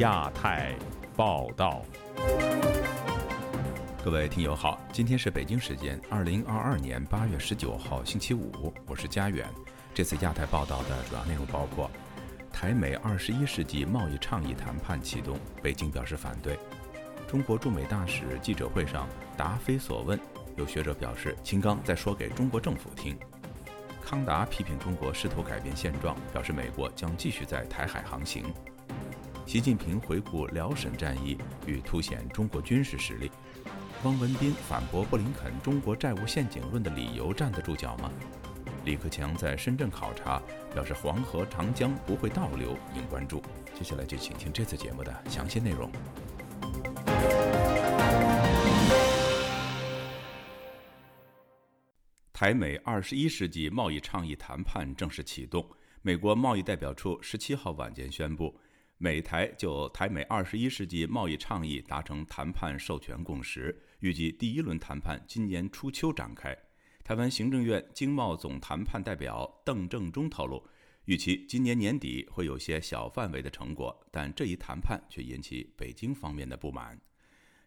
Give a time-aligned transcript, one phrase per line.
[0.00, 0.74] 亚太
[1.14, 1.82] 报道。
[4.02, 9.46] 各位听友好，今天是北京时间二零二二年八月十九号星期五，我是佳远。
[9.92, 11.90] 这次亚太报道的主要内容包括：
[12.50, 16.54] 台美二十一世纪贸易倡议谈判启动，北京表示反对；
[17.28, 19.06] 中国驻美大使记者会上
[19.36, 20.18] 答非所问，
[20.56, 23.14] 有学者表示秦刚在说给中国政府听；
[24.02, 28.44] 康达批评中国试图改变现状，表示美国将继续在台海航行；
[29.50, 31.36] 习近平回顾辽沈战役
[31.66, 33.28] 与凸显中国军事实力。
[34.04, 38.12] 汪文斌反驳布林肯“中国债务陷阱论”的理由站得住脚吗？
[38.84, 40.40] 李克强在深圳考察，
[40.72, 43.42] 表示黄河、长江不会倒流，应关注。
[43.74, 45.90] 接下来就请听这次节目的详细内容。
[52.32, 55.68] 台美二十一世纪贸易倡议谈判正式启动，
[56.02, 58.56] 美国贸易代表处十七号晚间宣布。
[59.02, 66.54] 美台就台美二十一世纪贸易倡议达成谈判授权共识，预计第一轮谈判今年初秋展开。
[67.02, 70.62] 台湾行政院经贸总谈判代表邓正中透露，
[71.06, 77.00] 预期今年年底会有些小范围的成果，但这一谈判却引起北京方面的不满。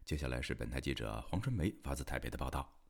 [0.05, 2.82] 接下来是本台记者黄春梅发自台北的报道。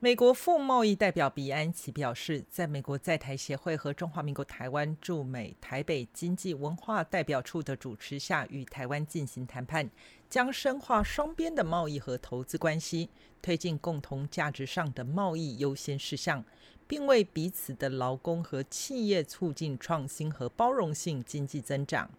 [0.00, 9.88] 美国副贸易代表比安奇表示，在美国在台协会和中华民国台湾驻美台北经济文化代表处的主持下，与台湾进行谈判，
[10.28, 13.08] 将深化双边的贸易和投资关系，
[13.40, 16.44] 推进共同价值上的贸易优先事项，
[16.86, 22.10] 并为彼此的劳工和企业促进创新和包容性经济增长。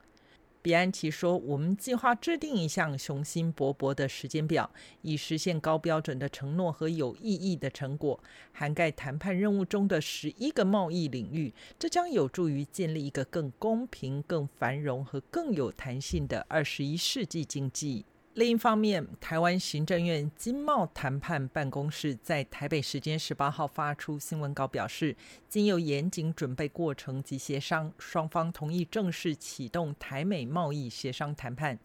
[0.66, 4.68] 比安奇说：“我们计划制定一项雄心勃勃的时间表，
[5.04, 8.20] 以实现高标准的承诺和有意义的成果，
[8.52, 11.54] 涵盖谈判任务中的十一个贸易领域。
[11.78, 18.04] 这将有助于建立一个更公平、更繁荣和更有弹性的二十一世纪经济。”
[18.36, 25.16] 另一方面，台湾行政院经贸谈判办公室在台北时间十八号发出新闻稿，表示
[25.48, 31.80] 经由严谨准备过程及协商，双方同意正式启动台美贸易协商谈判。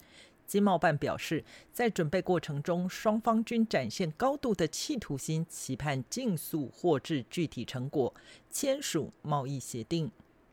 [0.45, 8.13] 经贸办表示，在准备过程中，双方均展现高度的企图心，期盼尽速获致具体成果，
[8.49, 10.11] 签署贸易协定。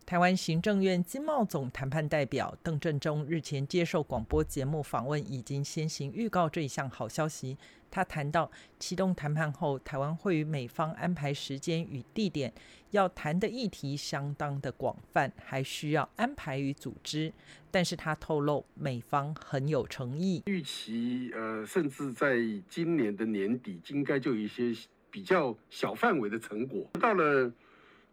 [0.08, 7.58] 台湾行政院经贸总谈判代表邓振中日前接受广播节目访问，已经先行预告这一项好消息。
[7.91, 12.50] 他谈到，启动谈判后，台湾会与美方安排时间与地点，
[12.92, 17.30] 要谈的议题相当的广泛，还需要安排与组织。
[17.70, 24.72] 但是他透露，美方很有诚意，预期呃，甚至在今年的年底，应该就有一些
[25.10, 26.88] 比较小范围的成果。
[26.98, 27.52] 到了。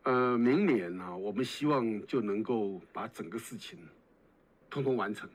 [0.06, 3.80] 呃，明年呢，我们希望就能够把整个事情
[4.70, 5.28] 通通完成。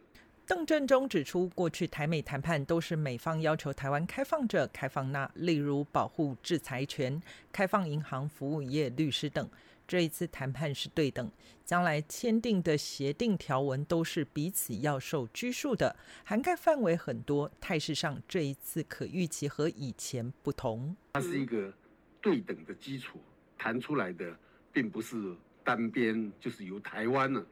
[0.47, 7.20] 邓振中指出，过去台美谈判都是美方要求台湾开放这、开放那，例如保护制裁权、
[7.50, 9.48] 开放银行服务业、律师等。
[9.88, 11.28] 这一次谈判是对等，
[11.64, 17.50] 将来签订的协定条文都是彼此要受拘束的，涵盖范围很多。
[17.60, 20.94] 态势上，这一次可预期和以前不同。
[21.14, 21.72] 它是一个
[22.20, 23.19] 对等的基础
[23.59, 24.32] 谈出来的。
[24.72, 27.44] 并不是单边，就是由台湾呢，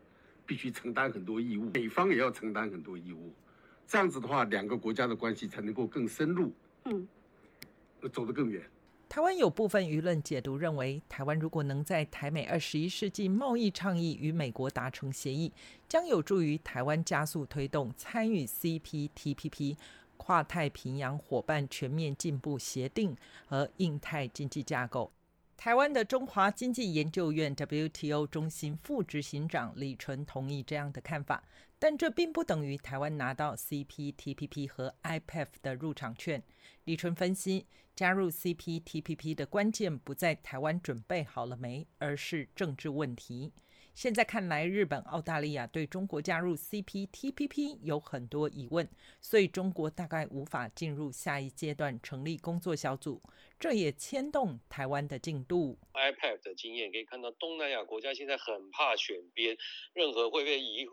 [0.46, 3.32] 必须承担很多义务，美方也要承担很多义务，
[3.86, 6.52] 这样子的话，两个国家的关系才能够更深入，
[6.84, 7.06] 嗯，
[8.12, 8.62] 走得更远。
[9.08, 15.50] 台湾有部分舆论解读认为，台湾如果能在台美二十一世纪贸易倡议与美国达成协议，
[15.88, 19.76] 将有助于台湾加速推动参与 CPTPP
[20.18, 25.10] 跨太平洋伙伴全面进步协定和印太经济架构。
[25.58, 31.42] 台湾的中华经济研究院 WTO 中心副执行长李纯同意这样的看法，
[31.80, 36.40] 但这并不等于台湾拿到 CPTPP 和 IPF 的入场券。
[36.84, 43.52] 李纯分析，加入 CPTPP 的关键不在台湾准备好了没，而是政治问题。
[43.98, 48.88] 现在看来，日本、澳大利亚对中国加入 CPTPP 有很多疑问，
[49.20, 53.20] 所以中国大概无法进入下一阶段成立工作小组，
[53.58, 55.76] 这也牵动台湾的进度。
[55.94, 59.56] iPad 的经验可以看到，东南亚国家现在很怕选边，
[59.94, 60.86] 任何会被移。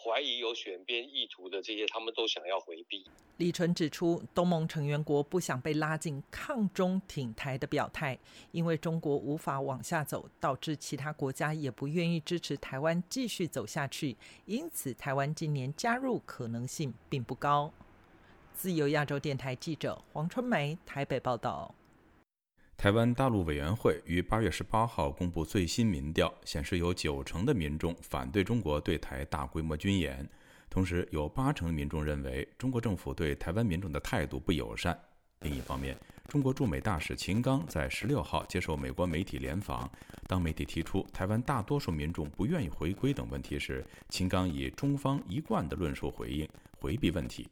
[0.00, 3.04] 怀疑有选边意图的这些，他们都想要回避。
[3.38, 8.18] 李纯指出，东盟成员国不想被拉进抗中挺台的表态，
[8.52, 14.16] 因为中国无法往下走，导致其他国家也不愿意支持台湾继续走下去，
[14.46, 17.72] 因此台湾今年加入可能性并不高。
[18.54, 21.74] 自由亚洲电台记者黄春梅台北报道。
[22.78, 30.24] 台湾大陆委员会于八月十八号公布最新民调，显示有九成的民众反对中国对台大规模军演。
[30.70, 34.96] 同时，有八成民众认为中国政府对台湾民众的态度不友善。
[35.40, 35.98] 另一方面，
[36.28, 39.90] 中国驻美大使秦刚在十六号接受美国媒体联访，
[40.28, 46.48] 当媒体提出台湾大多数民众不愿意回归等问题时，秦刚以中方一贯的论述回应，
[46.78, 47.48] 回避问题。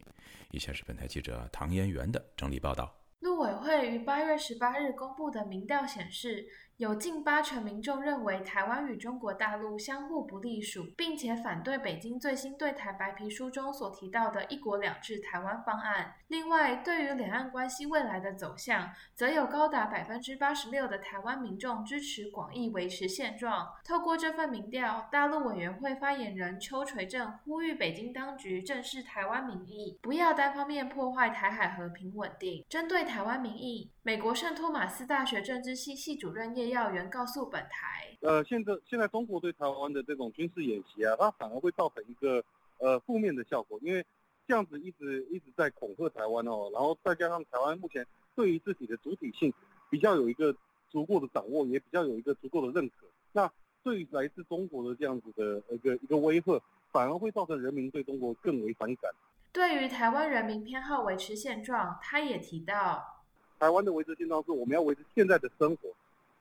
[0.51, 2.93] 以下是本台记者唐嫣媛的整理报道。
[3.37, 6.47] 委会于八月十八日公布的民调显示。
[6.77, 16.13] 有近八成民众认为台湾与中国大陆相互不隶属，并且反对北京最新对台白皮书中所提到的一国两制台湾方案。
[16.27, 23.67] 另外，对于两岸关系未来的走向，则有高达百分之八十六的台湾民众支持广义维持现状。
[23.83, 32.63] 透过这份民调，大陆委员会发言人邱垂正呼吁北京当局正视台湾民意，不要单方面破坏台海和平稳定。
[32.69, 36.67] 针对台湾民意，美国圣托马斯大学政治系系主任叶。
[36.67, 42.43] 耀元告诉本台，呃，现在现在中国对台湾的这种军事演习啊，它反而会造成一个
[42.77, 44.05] 呃负面的效果，因为
[44.45, 49.53] 这样子一直一直在恐吓台湾哦，然后再加上台湾目前对于自己的主体性
[49.89, 50.53] 比较有一个
[50.89, 53.49] 足够的掌握，也比较有一个足够的认可，那
[53.81, 59.09] 对于来自中国的这样子的一个一个威吓，反而会造成人民对中国更为反感。
[59.53, 63.16] 对于台湾人民偏好维持现状，他也提到，
[63.59, 65.89] 台湾的维持现状是我们要维持现在的生活。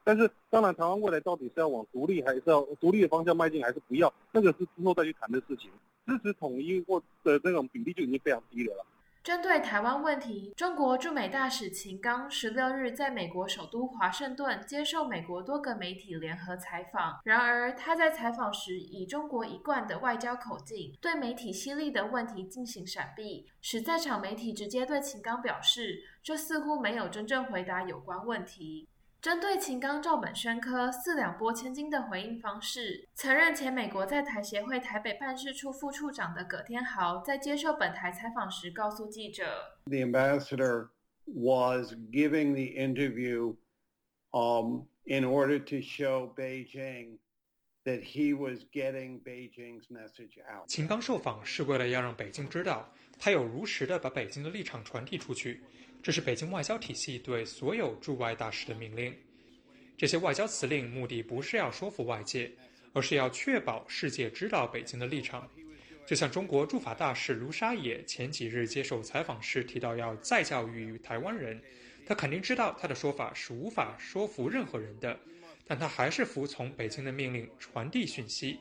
[0.05, 5.69] 但是，当然，台湾未来到底是要往独立，还是要独立的方向迈进，还是不要，那个是之后再去谈的事情。
[6.07, 8.87] 支持统一或的这种比例就已经非常低了。
[9.27, 17.19] 针对台湾问题，中国驻美大使秦刚十六日在美国首都华盛顿接受美国多个媒体联合采访。
[17.25, 28.87] 然而，他在采访时以中国一贯的外交口径，对媒体犀利的问题进行闪避，使在场媒体直接对秦刚表示，这似乎没有真正回答有关问题。
[29.27, 40.91] 针对秦刚照本宣科、四两拨千斤的回应方式，曾任前美国在台协会台北办事处副处长的葛天豪在接受本台采访时告诉记者：“The ambassador
[41.25, 43.57] was giving the interview,
[44.31, 47.19] um, in order to show Beijing
[47.83, 55.65] that he was getting Beijing's message out。”秦刚受访是为了要让北京知道，他有如实的把北京的立场传递出去。
[56.07, 59.13] 这是北京外交体系对所有驻外大使的命令。
[59.99, 62.49] 这些外交辞令目的不是要说服外界，
[62.93, 65.51] 而是要确保世界知道北京的立场。
[66.07, 71.61] 就像中国驻法大使卢沙野前几日接受采访时提到，要再教育台湾人，
[72.07, 75.19] 他肯定知道他的说法是无法说服任何人的，
[75.67, 78.61] 但他还是服从北京的命令传递讯息，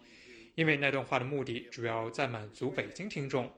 [0.55, 3.53] 因为那段话的目的主要在满足北京听众。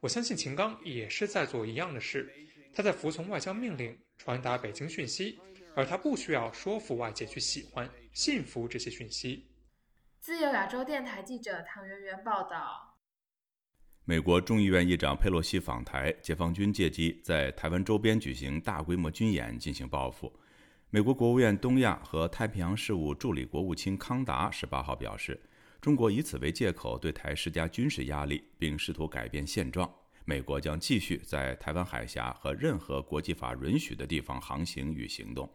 [0.00, 2.30] 我相信秦刚也是在做一样的事。
[2.74, 5.38] 他在服从外交命令，传达北京讯息，
[5.74, 9.50] 而他不需要说服外界去喜欢、信服这些讯息。
[10.20, 12.96] 自由亚洲电台记者唐媛媛报道：
[14.04, 20.32] 美国众议院议长佩洛西访台，解放军借机在台湾周边举行大规模军演进行报复。
[20.88, 25.38] 美国国务院东亚和太平洋事务助理国务卿康达十八号表示，
[25.80, 29.92] 中国以此为借口对台施加军事压力，并试图改变现状。
[30.24, 35.48] 美国将继续在台湾海峡和任何国际法允许的地方航行与行动。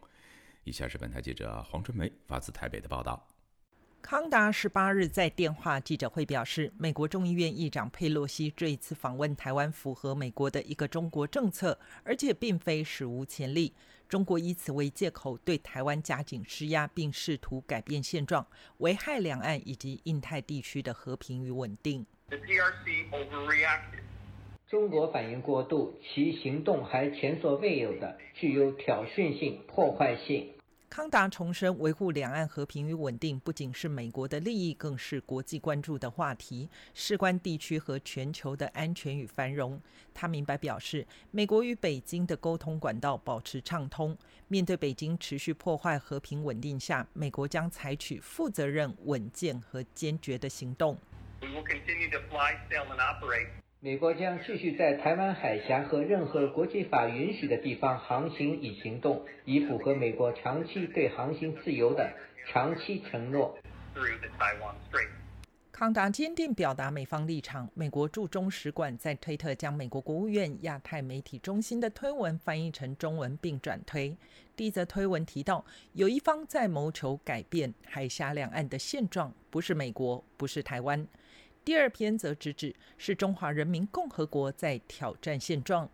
[0.64, 3.26] 以下是本台记者黄春梅发自台北的报道。
[4.00, 13.74] 康达十八日在电话记者会表示，美国众议院议长佩洛西这一次访问台湾符合美国的一个中国政策，而且并非史无前例。
[14.08, 18.46] 中国以此为借口对台湾加紧施压，并试图改变现状，
[18.78, 22.06] 危害两岸以及印太地区的和平与稳定。
[24.68, 30.46] 中国反应过度，其行动还前所未有的具有挑衅性、破坏性。
[30.90, 39.80] 康达重申，维护两岸和平与稳定不仅是美国的利益，更是国际关注的话题，事关地区和全球的安全与繁荣。
[40.12, 44.14] 他明白表示，美国与北京的沟通管道保持畅通。
[44.48, 50.94] 面对北京持续破坏和平稳定下，美国将采取负责任、稳健和坚决的行动。
[53.80, 62.12] 美国将继续在台湾海峡和任何国际法允许的地方航行与行动，以符合美国长期对航行自由的
[62.48, 63.56] 长期承诺。
[65.70, 67.70] 康达坚定表达美方立场。
[67.72, 74.12] 美国驻中使馆在推特将美国国务院亚太媒体中心的推文翻译成中文并转推。
[74.56, 81.06] 第一则推文提到，有一方在谋求改变海峡两岸的现状，不是美国，不是台湾。
[81.64, 85.88] 第二篇则直指是中华人民共和国在挑战现状。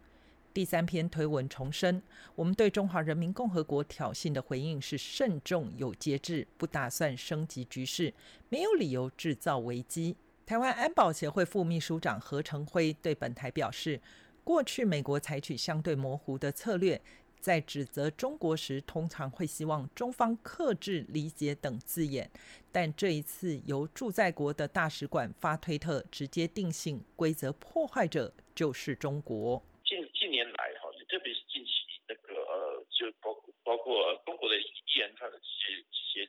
[0.52, 2.00] 第三篇推文重申，
[2.36, 8.14] 我们对中华人民共和国挑衅的回应是慎重有节制，不打算升级局势，
[8.48, 10.16] 没有理由制造危机。
[10.46, 14.00] 台湾安保协会副秘书长何成辉对本台表示，
[14.44, 17.00] 过去美国采取相对模糊的策略。
[17.44, 22.30] 在指责中国时，通常会希望中方克制、理解等字眼，
[22.72, 29.62] 但这一次由驻在国的大使馆发推特，直接定性规则破坏者就是中国。
[29.84, 31.70] 近近年来，哈，特别是近期
[32.08, 34.64] 那个呃，就包包括中国的一
[34.96, 36.26] 连串的这些这些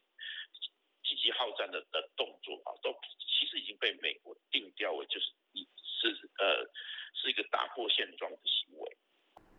[1.01, 2.91] 积极好战的的动作啊，都
[3.23, 6.11] 其实已经被美国定调为就是一是
[6.43, 6.67] 呃
[7.15, 8.97] 是一个打破现状的行为。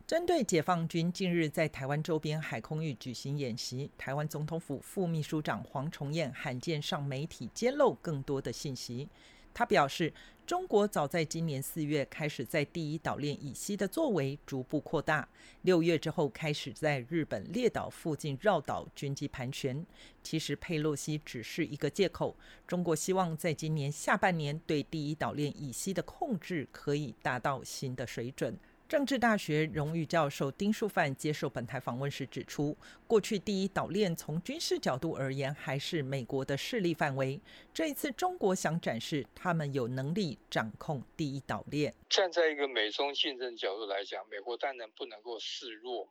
[0.07, 9.09] 针对解放军近日在台湾周边海空域举行演习，台湾总统府副秘书长黄崇彦罕见上媒体揭露更多的信息。
[9.53, 10.13] 他表示，
[10.45, 15.27] 中国早在今年四月开始在第一岛链以西的作为逐步扩大，
[15.63, 19.85] 六月之后开始在日本列岛附近绕岛军机盘旋。
[20.23, 22.33] 其实佩洛西只是一个借口，
[22.65, 28.57] 中国希望在今年下半年对第一岛链以西的控制可以达到新的水准。
[28.87, 37.37] 政治大学荣誉教授丁树范接受本台访问时指出，过去第一岛链从军事角度而言还是美国的势力范围。
[37.73, 41.93] 这一次，中国想展示他们有能力掌控第一岛链。
[42.09, 46.07] 站在一个美中竞争角度来讲，美国当然不能够示弱，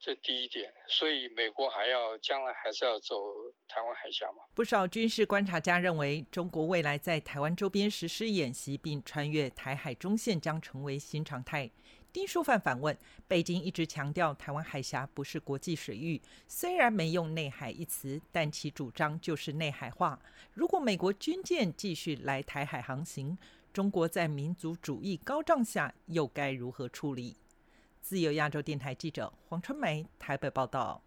[0.00, 0.72] 这第一点。
[0.88, 3.16] 所以，美国还要将来还是要走
[3.68, 4.44] 台湾海峡嘛？
[4.54, 11.70] 不少军事观察家认为，中国未来在台湾周边实施演习并穿越台海中线将成为新常态。
[12.10, 12.96] 丁书范反问：
[13.26, 20.18] 北京一直强调台湾海峡不是国际水域，虽然没用“内海”一词，但其主张就是内海化。
[20.54, 23.36] 如果美国军舰继续来台海航行，
[23.72, 27.36] 中国在民族主义高涨下又该如何处理？
[28.00, 31.02] 自由亚洲电台记者黄春梅台北报道。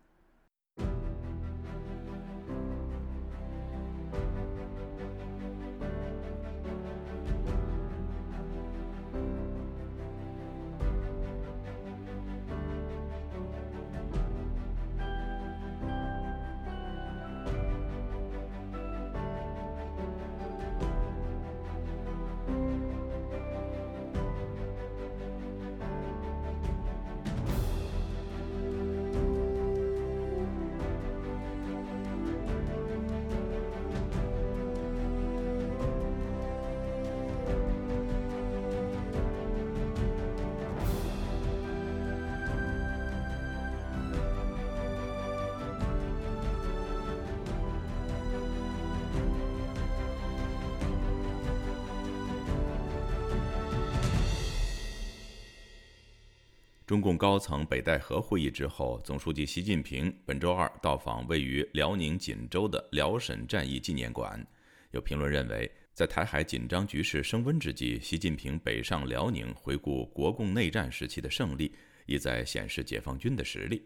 [56.91, 64.45] 中共高层北戴河会议之后，总书记习近平本周二到访位于辽宁锦州的辽沈战役纪念馆。
[64.91, 71.73] 有评论认为，在台海紧张局势升温之际，习近平北上辽宁回顾国共内战时期的胜利，
[72.07, 73.81] 意在显示解放军的实力。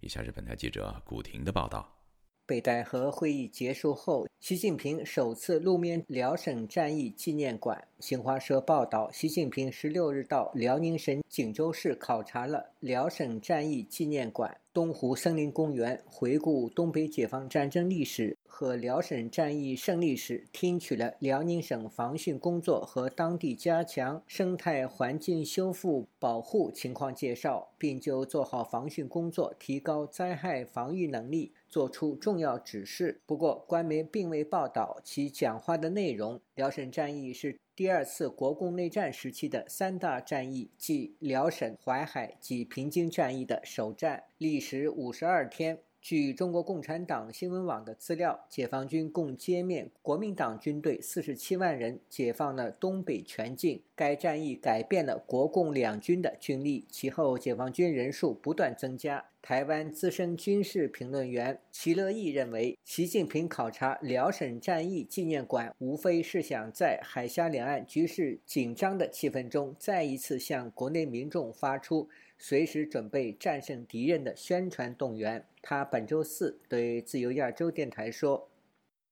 [0.00, 2.01] 以下是本台记者古婷的报道。
[2.44, 7.86] 北戴河会议结束后，习近平首次露面辽沈战役纪念馆。
[8.00, 33.20] 新华社报道，习近平十六日到辽宁省锦州市考察了辽沈战役纪念馆、东湖森林公园，回顾东北解放战争历史和辽沈战役胜利史，听取了辽宁省防汛工作和当地加强生态环境修复保护情况介绍，并就做好防汛工作、提高灾害防御能力作出重要指示。
[33.26, 36.40] 不过，官媒并未报道其讲话的内容。
[36.54, 37.58] 辽沈战役是。
[37.74, 45.78] 第二次国共内战时期的三大战役，即辽沈、淮海及平津战役的首战，历时五十二天。
[46.02, 53.80] 据中国共产党新闻网的资料，解放军共歼灭国民党军队四十七万人，解放了东北全境。
[53.94, 59.24] 该战役改变了国共两军的军力，其后解放军人数不断增加。
[59.40, 72.08] 台湾资深军事评论员齐乐毅认为，习近平考察辽沈战役纪念馆，无非是想在海峡两岸局势紧张的气氛中，再一次向国内民众发出。
[72.44, 75.46] 随时准备战胜敌人的宣传动员。
[75.62, 78.50] 他本周四对自由亚洲电台说：“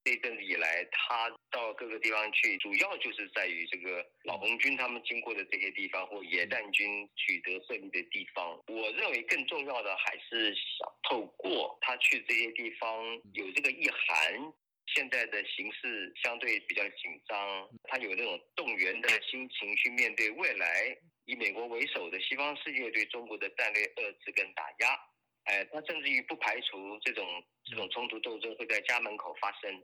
[0.03, 8.61] 这阵子以来，他到各个地方去，主要就是在于这个老红军他们经过的这些地方，或野战军取得胜利的地方。
[8.67, 12.91] 我认为更重要的还是想透过他去这些地方，
[13.35, 14.53] 有这个意涵。
[14.93, 20.99] 现在的形势相对比较紧张，他有那种动员的心情去面对未来。”
[21.31, 24.99] 以美国为首的西方世界对中国的战略遏制跟打压，
[25.45, 27.25] 哎，他甚至于不排除这种
[27.63, 29.81] 这种冲突斗争会在家门口发生。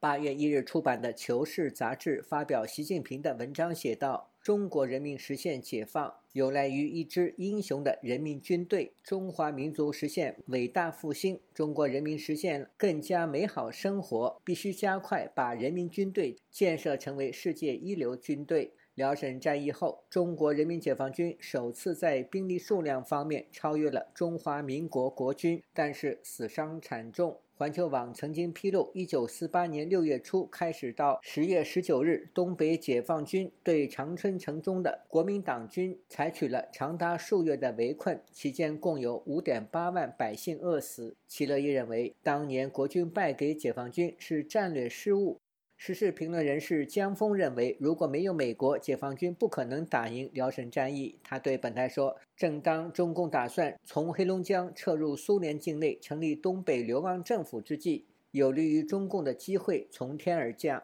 [0.00, 8.92] 八月一日出版的《求是》杂志发表习近平的文章，写道：“中国人民实现解放，有赖于一支英雄的人民军队。
[9.04, 27.38] 中华民族实现伟大复兴，中国人民实现更加美好生活，必须加快把人民军队建设成为世界一流军队。”辽沈战役后，中国人民解放军首次在兵力数量方面超越了中华民国国军，但是死伤惨重。
[27.54, 41.16] 环球网曾经披露，一九四八年六月初开始到十月十九日，东北解放军对长春城中的国民党军采取了长达数月的围困，期间共有五点八万百姓饿死。
[41.28, 45.40] 齐乐毅认为，当年国军败给解放军是战略失误。
[45.84, 51.18] 时事评论人士江峰认为，如果没有美国，解放军不可能打赢辽沈战役。
[51.24, 60.80] 他对本台说：“正当中共打算从黑龙江撤入苏联境内，成立东北流亡政府之际，有利于中共的机会从天而降。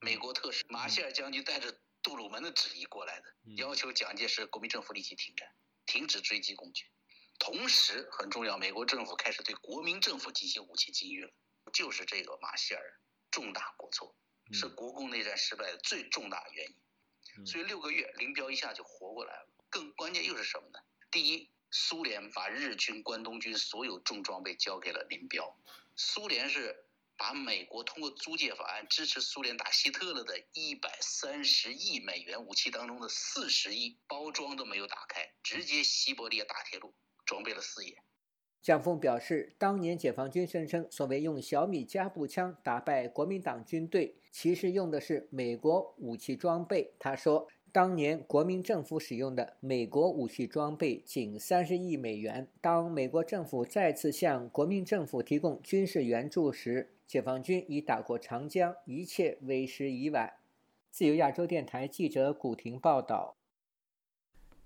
[0.00, 3.24] 美国特使马歇尔将军带着杜鲁门的旨意过来的，
[3.56, 5.46] 要求蒋介石国民政府立即停战，
[5.84, 6.86] 停止追击共军。
[7.38, 11.30] 同时，很重要，美国政府开始对国民政府进行武器禁运了，
[11.74, 12.82] 就是这个马歇尔。”
[13.34, 14.14] 重大过错
[14.52, 19.48] 是国共内战失败的最重大原因，所以六个月林彪一下就活过来了。
[19.68, 20.78] 更关键又是什么呢？
[21.10, 25.58] 第一，苏联把日军关东军所有重装备交给了林彪，
[25.96, 26.86] 苏联是
[27.16, 36.94] 把美国通过租借法案支持苏联打希特勒的一百三十亿美元武器当中的四十亿包装都没有打开，直接西伯利亚大铁路
[37.26, 38.03] 装备了四野。
[38.64, 46.94] 蒋峰表示，当年解放军声称所谓用小米加步枪打败国民党军队，其实用的是美国武器装备。
[46.98, 52.48] 他说，当年国民政府使用的美国武器装备仅三十亿美元。
[52.62, 60.32] 当美国政府再次向国民政府提供军事援助时，解放军已打过长江，一切为时已晚。
[60.90, 63.36] 自由亚洲电台记者古婷报道。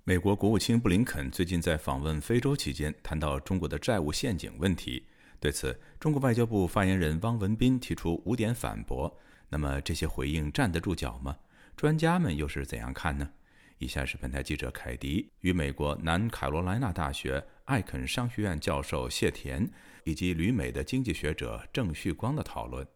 [0.08, 5.04] 美国国务卿布林肯最近在访问非洲期间谈到中国的债务陷阱问题，
[5.38, 9.14] 对此，中国外交部发言人汪文斌提出五点反驳。
[9.50, 11.36] 那么这些回应站得住脚吗？
[11.76, 13.28] 专家们又是怎样看呢？
[13.76, 19.70] 以下是本台记者凯迪与美国南卡罗来纳大学艾肯商学院教授谢田
[20.04, 22.88] 以及旅美的经济学者郑旭光的讨论。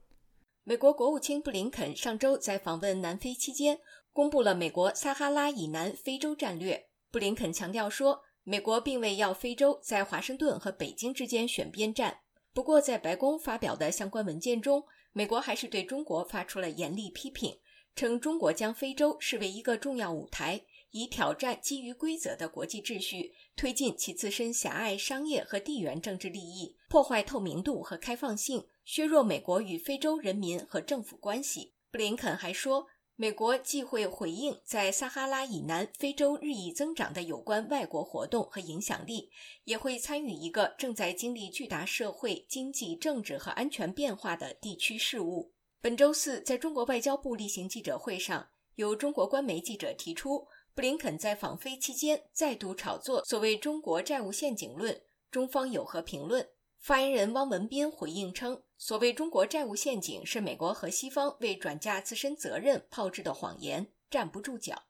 [0.64, 3.80] 美国国务卿布林肯上周在访问南非期间，
[4.14, 6.86] 公布了美国撒哈拉以南非洲战略。
[7.12, 12.20] 布林肯强调说，美国并未要非洲在华盛顿和北京之间选边站。
[12.54, 17.58] 不过，在白宫发表的相关文件中，美国还是对中国发出了严厉批评，
[17.94, 31.74] 称中国将非洲视为一个重要舞台，以挑战基于规则的国际秩序，推进其自身狭隘商业和地缘政治利益，破坏透明度和开放性，削弱美国与非洲人民和政府关系。
[31.90, 32.86] 布林肯还说。
[33.16, 39.30] 美国既会回应在撒哈拉以南非洲日益增长的有关外国活动和影响力，
[39.64, 45.52] 也会参与一个正在经历巨大社会、经济、政治和安全变化的地区事务。
[45.80, 56.48] 本周四，在中国外交部例行记者会上，有中国官媒记者提出，布林肯在访非期间再度炒作所谓“中国债务陷阱论”，中方有何评论？
[56.82, 64.82] 发言人汪文斌回应称，所谓中国债务陷阱是美国和西方为转嫁自身责任炮制的谎言，站不住脚。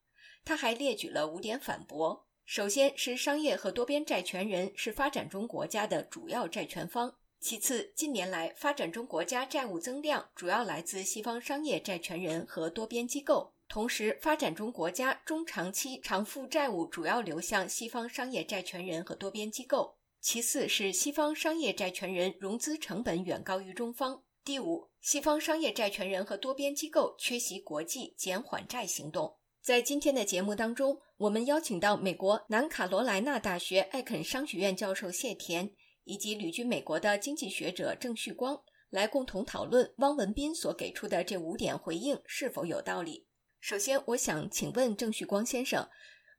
[0.42, 19.98] 他还列举了五点反驳：首先是商业和多边债权人是发展中国家的主要债权方；其次，近年来发展中国家债务增量主要来自西方商业债权人和多边机构，同时发展中国家中长期偿付债务主要流向西方商业债权人和多边机构。
[20.22, 24.22] 其次是西方商业债权人融资成本远高于中方。
[24.44, 29.36] 第五，西方商业债权人和多边机构缺席国际减缓债行动。
[29.60, 35.72] 在今天的节目当中，我们邀请到美国南卡罗来纳大学艾肯商学院教授谢田，
[36.04, 43.26] 以及旅居美国的经济学者郑旭光，来共同讨论汪文斌所给出的这五点回应是否有道理。
[43.58, 45.88] 首先，我想请问郑旭光先生。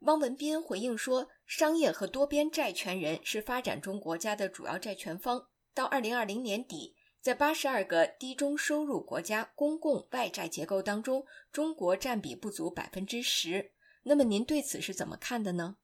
[0.04, 5.48] 汪文斌回应说：“商业和多边债权人是发展中国家的主要债权方。
[5.74, 13.72] 到二零二零年底，在八十二个低中收入国家公共外债结构当中，中国占比不足百分之十。
[14.04, 15.78] 那么您对此是怎么看的呢？”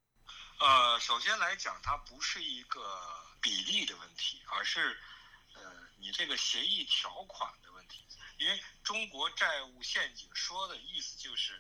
[0.59, 2.81] 呃，首先来讲，它不是一个
[3.41, 4.97] 比例的问题，而是
[5.55, 5.61] 呃
[5.97, 8.03] 你这个协议条款的问题。
[8.37, 11.53] 因为中国债务陷阱说的意思就是。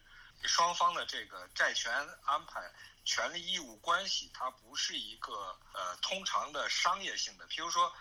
[0.43, 2.71] 双方的这个债权安排、
[3.03, 7.47] 权利义务关系，它不是一个呃通常的商业性的。
[7.47, 7.93] 譬如说，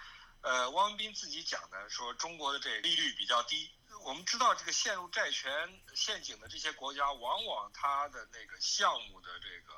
[0.43, 3.71] 呃，汪文斌自己讲的说，中国的这利率比较低，
[4.05, 9.75] 我们知道，这个陷入债权陷阱的这些国家，往往它的那个项目的这个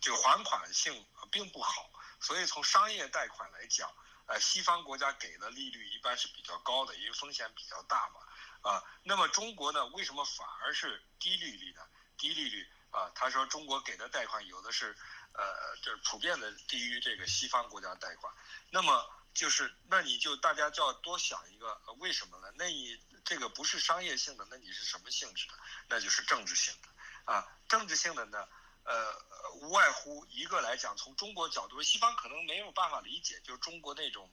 [0.00, 3.90] 这个还款性并不好，所以从商业贷款来讲，
[4.26, 8.20] 呃，西方国家给的利率一般是比较高的，因为风险比较大嘛，
[8.62, 11.80] 啊，那么中国呢，为什么反而是低利率呢？
[12.18, 14.96] 低利率啊，他说中国给的贷款有的是，
[15.32, 18.32] 呃，就是普遍的低于这个西方国家贷款，
[18.70, 22.50] 那么就是那你就大家就要多想一个为什么呢？
[22.56, 25.54] 那你这个不是商业性的，那你是什么性质的？
[25.88, 26.88] 那就是政治性的，
[27.32, 28.48] 啊，政治性的呢，
[28.84, 29.14] 呃，
[29.56, 34.30] 无外乎一个来讲，从中国角度，西方可能没有办法理解，就是中国那种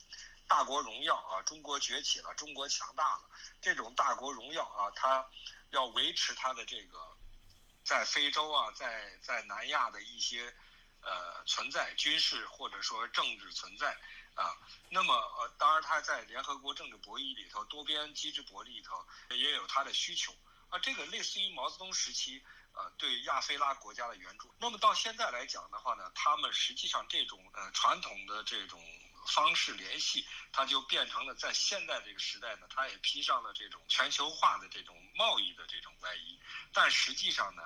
[0.53, 3.23] 大国荣耀啊，中国崛起了，中国强大了，
[3.59, 5.27] 这种大国荣耀啊，它
[5.71, 7.17] 要维持它的这个
[7.83, 10.55] 在非洲啊，在在南亚的一些
[11.01, 13.97] 呃存在，军事或者说政治存在。
[14.35, 14.55] 啊，
[14.91, 20.35] 那么呃，当然它在联合国政治博弈里头，多边机制博弈里头也有它的需求
[20.69, 20.77] 啊。
[20.77, 24.53] 这个类似于毛泽东时期呃对亚非拉国家的援助。
[24.59, 28.79] 那么到现在来讲的话呢，他们实际上这种呃传统的这种
[29.27, 36.39] 方式联系，它就变成了在现在这个时代呢，它也披上了这种全球化的这种贸易的这种外衣。
[36.71, 37.63] 但实际上呢，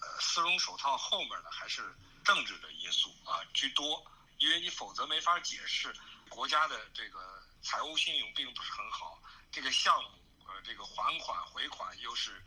[0.00, 4.04] 呃，丝绒手套后面呢还是政治的因素啊居多。
[4.38, 5.94] 因为你否则没法解释
[6.28, 10.10] 国家的这个财务信用并不是很好，这个项目
[10.48, 12.44] 呃这个还款回款又是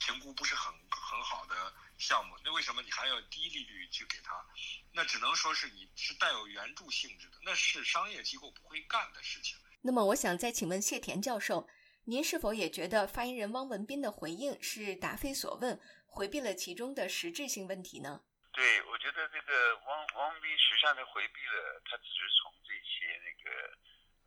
[0.00, 4.32] 评估不是很很好的项目，那为什么你还要低利率去给他？
[4.92, 9.56] 那只能说是你是带有援助性质的，那是商业机构不会干的事情。
[9.82, 11.68] 那么我想再请问谢田教授，
[12.04, 18.22] 您是否也觉得发言人汪文斌的回应是答非所问，回避了其中的实质性问题呢？
[18.52, 23.50] 对，我觉得这个汪汪斌实际上他回避了，他只是从这些那个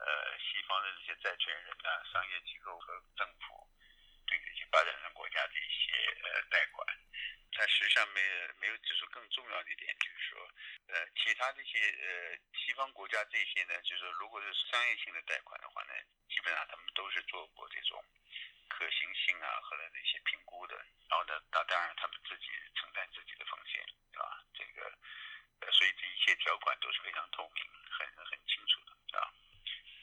[0.03, 3.63] 呃西方的这些债权人啊、商业机构和政府
[4.27, 5.95] 对这些发展中国家的一些
[6.27, 6.85] 呃贷款，
[7.53, 8.21] 但实际上没
[8.59, 10.49] 没有指出更重要的一点，就是说
[10.87, 15.93] 呃其他这些呃西方国家这些呢，就是说如果是商业性的贷款的话呢，
[16.29, 18.03] 基本上他们都是做过这种
[18.67, 20.75] 可行性啊和那些评估的，
[21.09, 23.83] 然后呢，那当然他们自己承担自己的风险。
[24.17, 24.81] 啊，这个，
[25.61, 29.29] 呃，所以这一切条款都是非常透明、很很清楚的啊。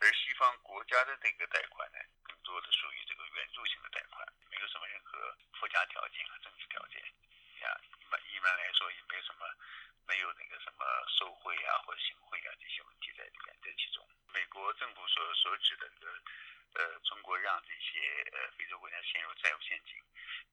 [0.00, 7.02] 而西方国家的这个贷款呢，更多的属于这个援助性的贷款，没有什么任何附加条件和政治条件。
[7.64, 9.48] 呀，一般一般来说也没什么，
[10.06, 10.84] 没有那个什么
[11.18, 14.04] 受贿啊或者行贿啊这些问题在里面在其中。
[14.32, 16.12] 美国政府所所指的这个，
[16.74, 19.96] 呃，中国让这些呃非洲国家陷入债务陷阱。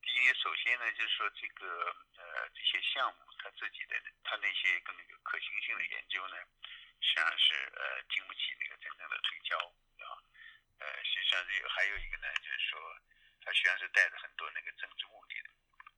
[0.01, 3.27] 第一，首先呢，就是说这个呃这些项目。
[3.41, 6.37] 他自己的他那些跟那个可行性的研究呢，
[7.01, 10.05] 实际上是呃经不起那个真正的推敲啊，
[10.77, 12.77] 呃实际上这个还有一个呢，就是说
[13.41, 15.49] 他实际上是带着很多那个政治目的的。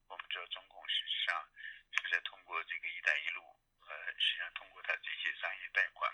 [0.07, 1.47] 我们知道中共实际上
[1.91, 3.41] 是在通过这个“一带一路”，
[3.87, 6.11] 呃实际上通过它这些商业贷款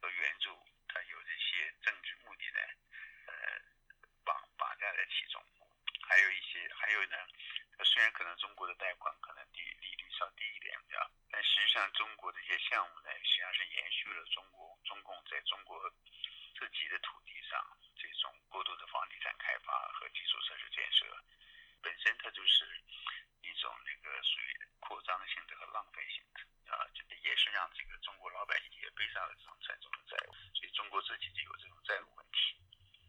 [0.00, 0.50] 和援助，
[0.88, 2.60] 他有这些政治目的呢，
[3.26, 3.32] 呃
[4.24, 5.42] 绑绑架在其中。
[6.08, 7.16] 还有一些还有呢，
[7.84, 10.02] 虽然可能中国的贷款可能低利率。
[10.22, 11.10] 要低一点，对吧？
[11.34, 15.90] 但实际上，中国这些项目呢，实际上是延续了中国中共在中国
[16.54, 17.58] 自己的土地上
[17.98, 21.10] 这种过度的房地产开发和基础设施建设，
[21.82, 22.62] 本身它就是
[23.42, 26.38] 一种那个属于扩张性的和浪费性的
[26.70, 32.54] 啊，这也是让这个中国老百姓也背上了这种沉重的债务，所以中国自己就有这种债务问题。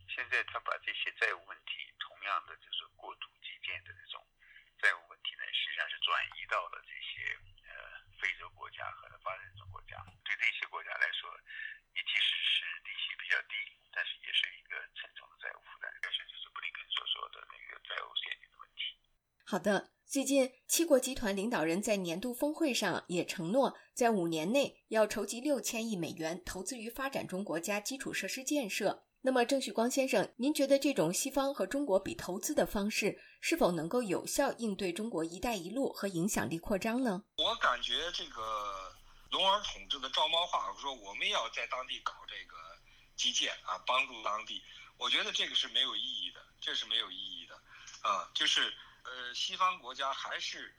[0.09, 4.25] 现在他把这些债务问题，同样的就是过度基建的这种
[4.81, 6.89] 债务问题呢，实际上是转移到了这。
[7.03, 11.29] 些呃非洲国家和发展中国家，对这些国家来说，
[11.93, 13.53] 你即使是利息比较低，
[13.91, 15.93] 但是也是一个沉重的债务负担。
[16.01, 18.97] 这就是布林肯所说的那个债务陷阱的问题。
[19.53, 29.05] 好的，最近七国集团领导人在年度峰会上也承诺，在五年内要筹集六千亿美元投资于发展中国家基础设施建设。
[29.21, 37.23] 那么，郑旭光先生，您觉得这种西方和中国比投资的方式，是否能够有效应对中国“一带一路”和影响力扩张呢？
[37.37, 38.41] 我感觉这个
[39.29, 42.57] 龙儿统治的照猫画，说我们要在当地搞这个
[43.15, 44.63] 基建啊，帮助当地，
[44.97, 47.53] 我觉得这个是没有意义的，这是没有意义的
[48.01, 48.27] 啊。
[48.33, 48.73] 就是
[49.33, 50.73] 西方国家还是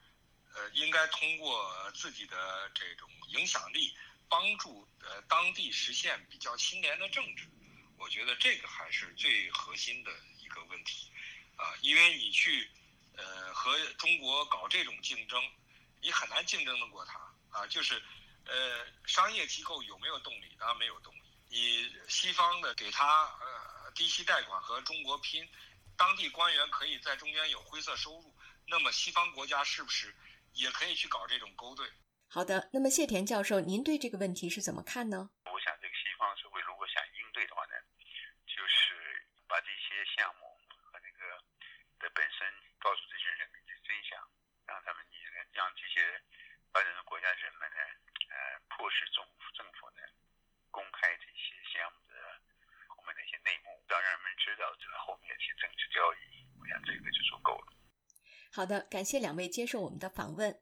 [0.55, 3.95] 呃应该通过自己的这种影响力，
[4.29, 7.49] 帮助呃当地实现比较清廉的政治。
[7.97, 11.11] 我觉得这个还是最核心的一个问题，
[11.57, 12.69] 啊，因为你去，
[13.17, 15.41] 呃，和中国搞这种竞争，
[16.01, 17.19] 你很难竞争得过他，
[17.51, 18.03] 啊，就是，
[18.47, 20.57] 呃，商业机构有没有动力？
[20.59, 21.21] 当然没有动力。
[21.49, 25.49] 你西方的给他呃低息贷款和中国拼，
[25.97, 28.35] 当地官员可以在中间有灰色收入，
[28.67, 30.15] 那么西方国家是不是
[30.53, 31.89] 也可以去搞这种勾兑？
[32.29, 35.31] 好的，那么谢田教授，您对这个问题是怎么看呢？
[35.47, 37.75] 我想，这个西方社会如果想应对的话呢，
[38.47, 40.51] 就是把这些项目
[40.91, 41.39] 和那个
[42.03, 42.43] 的本身
[42.79, 44.19] 告诉这些人民的真相，
[44.67, 45.19] 让他们也
[45.53, 46.03] 让这些
[46.73, 47.79] 发展中国家人们呢，
[48.35, 50.03] 呃，迫使政府政府呢
[50.75, 52.19] 公开这些项目的
[52.91, 56.43] 后面那些内幕，让人们知道这后面一些政治交易。
[56.59, 57.67] 我想这个就足够了。
[58.53, 60.55] 好的，感谢两位接受我们的访问。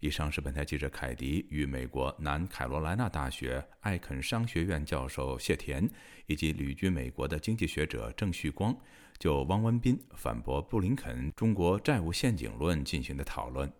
[0.00, 5.88] 以上是本台记者凯迪与美国南卡罗来纳大学艾肯商学院教授谢田，
[6.26, 8.76] 以及旅居美国的经济学者郑旭光，
[9.18, 13.72] 就汪文斌反驳布林肯“中国债务陷阱论”进行的讨论。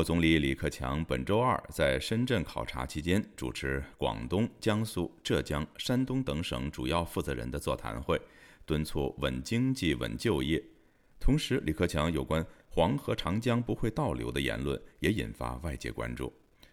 [0.00, 8.18] 国总理李克强本周二在深圳考察期间，主持广东、江苏、浙江、山东等省主要负责人的座谈会，
[8.64, 10.64] 敦促稳经济、稳就业。
[11.20, 16.32] 同时，李克强有关黄河、长江不会倒流的言论也引发外界关注。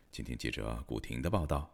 [0.10, 1.70] 请听记者古婷的报道。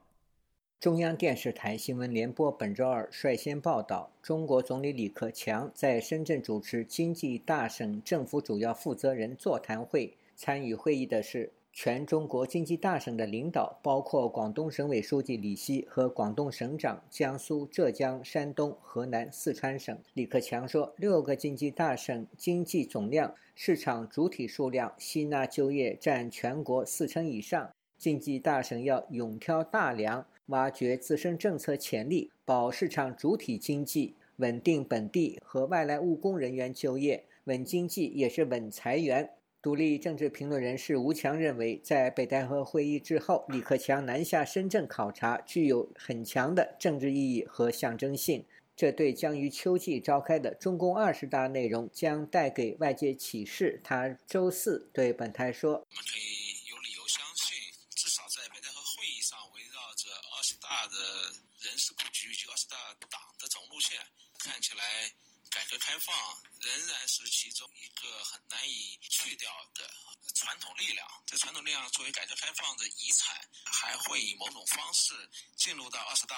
[0.80, 10.18] 中央电视台新闻联播本周二率先报道，中国总理李克强在深圳主持经济大省政府主要负责人座谈会。
[10.36, 19.98] 参与会议的是全中国经济大省的领导，包括广东省委书记李希和广东省长、江苏、浙江、山东、河南、四川省。
[20.14, 27.72] 李克强说，六个经济大省经济总量、市场主体数量、吸纳就业占全国四成以上。
[27.98, 39.32] 经济大省要勇挑大梁，挖掘自身政策潜力，保市场主体经济，稳定本地和外来务工人员就业，稳经济也是稳裁员。
[39.64, 48.46] 独立政治评论人士吴强认为，在北戴河会议之后，李克强南下深圳考察具有很强的政治意义和象征性。
[48.76, 53.80] 这对将于秋季召开的中共二十大内容将带给外界启示。
[53.86, 57.56] 他周四对本台说：“我们可以有理由相信，
[57.96, 60.98] 至少在北戴河会议上，围绕着二十大的
[61.62, 62.76] 人事布局以及二十大
[63.10, 63.98] 党的总路线，
[64.44, 64.84] 看起来。”
[65.74, 66.14] 改革开放
[66.62, 69.82] 仍然是其中一个很难以去掉的
[70.36, 71.04] 传统力量。
[71.26, 75.16] 这传统力量作为改革开放的遗产，还会以某种方式
[75.58, 76.38] 进入到二十大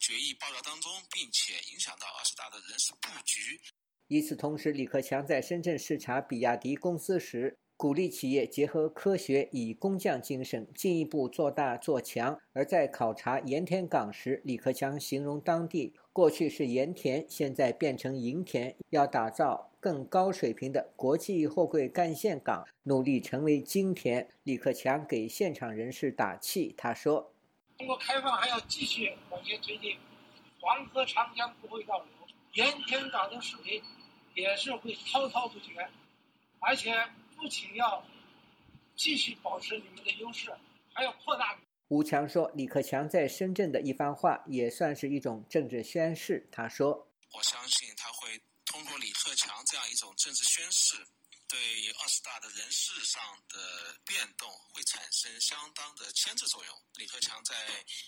[0.00, 3.60] 决议报告当中，并且影响到二十大的人事布局。
[4.08, 12.36] 与此同时，李克强在深圳视察比亚迪公司时，鼓励企业结合科学，与工匠精神进一步做大做强。
[12.52, 15.94] 而在考察盐田港时，李克强形容当地。
[16.14, 24.28] 过去是盐田，现在变成银田，要打造更高水平的国际货柜干线港，努力成为金田。
[24.42, 27.32] 李克强给现场人士打气，他说
[27.78, 29.96] ：“通过开放还要继续往前推进，
[30.60, 32.06] 黄河、长江不会倒流，
[32.52, 33.82] 盐田港的水
[34.34, 35.88] 也是会滔滔不绝，
[36.58, 36.94] 而且
[37.38, 38.04] 不仅要
[38.94, 40.52] 继续保持你们的优势，
[40.92, 41.58] 还要扩大。”
[41.92, 50.96] 吴强说：“李克强在深圳的一番话也算是一种政治宣誓。”他说：“我相信他会通过李克强这样一种政治宣誓。”
[51.52, 51.60] 对
[52.00, 53.60] 二十大的人事上的
[54.06, 56.82] 变动会产生相当的牵制作用。
[56.94, 57.54] 李克强在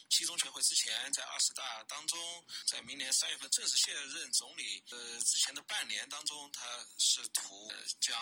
[0.09, 2.19] 七中全会之前，在二十大当中，
[2.67, 6.65] 在明年三月份正式卸任总理呃之前的半年当中，他
[6.97, 7.71] 试图
[8.01, 8.17] 将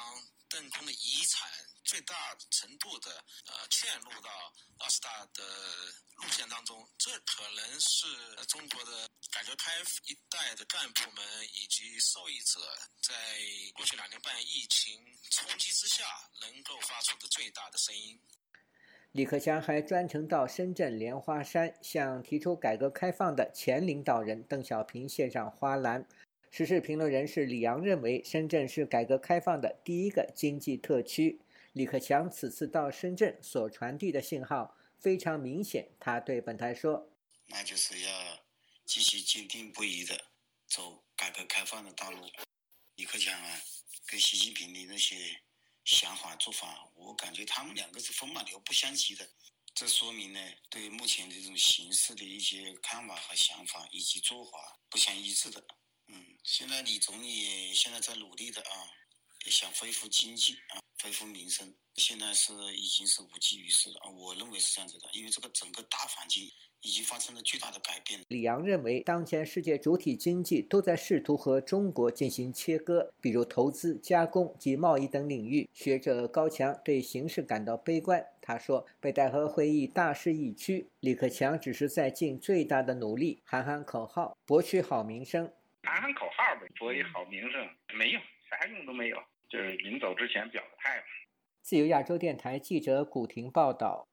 [0.52, 1.48] 邓公的遗产
[1.82, 2.14] 最大
[2.50, 3.10] 程度的
[3.48, 4.30] 呃嵌入到
[4.78, 5.42] 二十大的
[6.20, 6.76] 路线当中。
[6.98, 8.04] 这可能是
[8.46, 12.60] 中国的改革开放一代的干部们以及受益者
[13.00, 13.14] 在
[13.72, 15.00] 过去两年半疫情。
[15.30, 16.04] 冲击之下，
[16.42, 18.20] 能够发出的最大的声音。
[19.12, 26.06] 李克强还专程到深圳莲花山，向提出改革开放的前领导人邓小平献上花篮。
[26.54, 31.40] 时事评论人士李阳认为，深圳是改革开放的第一个经济特区。
[31.72, 37.10] 李克强此次到深圳所传递的信号非常明显，他对本台说
[37.48, 38.44] ：“那就是要
[38.84, 40.26] 继续坚定不移的
[40.66, 42.18] 走改革开放的道路。”
[42.96, 43.58] 李克强啊。
[44.04, 45.16] 跟习近平的那些
[45.84, 49.26] 想法做法，我感觉他们两个是风马牛不相及的。
[49.72, 55.64] 这说明呢，对目前这种形势的一些看法和想法以及做法不相一致的。
[56.44, 58.74] 现在李总理现在在努力的啊，
[59.46, 61.72] 想恢复经济啊，恢复民生。
[61.94, 64.10] 现在是已经是无济于事了啊！
[64.10, 66.50] 我认为是这样子的，因为这个整个大环境
[66.80, 68.20] 已经发生了巨大的改变。
[68.26, 75.70] 李阳认为，当前世界主体经济都在试图和中国进行切割，比如投资、加工及贸易等领域。
[75.72, 78.26] 学者高强对形势感到悲观。
[78.40, 85.52] 他说：“北戴河会议大势已去，李克强只是在尽最大的努力喊喊口号，博取好名声。
[85.82, 87.68] 喊喊口号呗，博一好名声，
[87.98, 89.22] 没用，啥用都没有。
[89.48, 91.04] 就是临走之前表个态嘛。”
[91.62, 94.06] 自由亚洲电台记者古婷报道：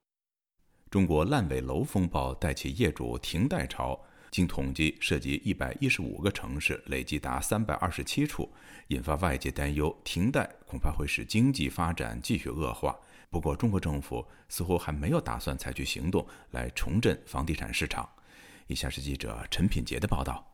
[0.90, 8.52] 中国烂尾楼风暴带起业主停贷潮，经统计涉及一百一十五个城市，累计达三百二十七处，
[8.88, 12.98] 引发外界担忧，停贷恐怕会使经济发展继续恶化。
[13.30, 18.08] 不过，中国政府似乎还没有打算采取行动来重振房地产市场。
[18.66, 20.44] 以下是记者陈品杰的报道。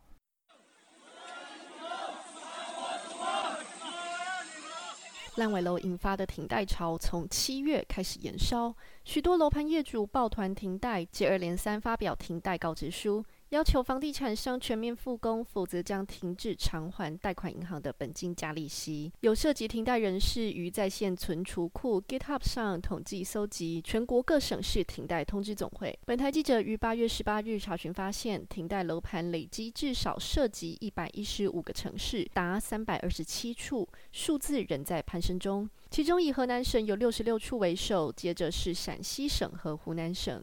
[5.36, 13.22] 烂尾楼引发的停贷潮从七月开始延烧，许多楼盘业主抱团停贷，接二连三发表停贷告知书。
[13.50, 19.12] 要求房地产商全面复工，否则将停止偿还贷款银行的本金加利息。
[19.20, 25.96] 有涉及停贷人士于在线存储库 GitHub 上统计搜集全国各省市停贷通知总会。
[26.04, 35.70] 本台记者于八月十八日查询发现，停贷楼盘累积至少涉及一百一十五个城市，达三百二十七处，数字仍在攀升中。
[35.88, 40.42] 其中以河南省有六十六处为首，接着是陕西省和湖南省。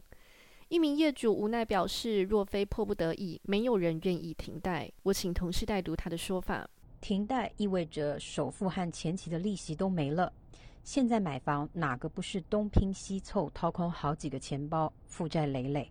[0.68, 6.68] 一名业主无奈表示：“若非迫不得已，没有人愿意停贷。”我请同事代读他的说法
[7.00, 10.32] ：“停贷意味着首付和前期的利息都没了。
[10.82, 15.90] 现在买房哪个不是东拼西凑，掏空好几个钱包，负债累累？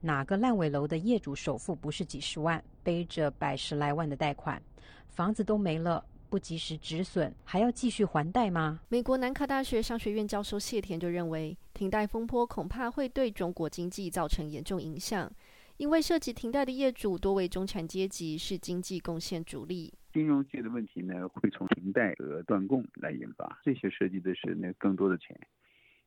[0.00, 4.62] 哪个烂尾楼的业主首付不是几十万，背着百十来万的贷款，
[5.08, 8.80] 房子都没了？”不及时止损，还要继续还贷吗？
[8.88, 15.30] 美国南卡大学商学院教授谢田就认为，停贷风波恐怕会对中国经济造成严重影响，
[15.76, 19.94] 因为涉及停贷的业主多为中产阶级，是经济贡献主力。
[20.12, 25.38] 金融界的问题呢，会从停贷和断供来引发，这些涉及的是那更多的钱，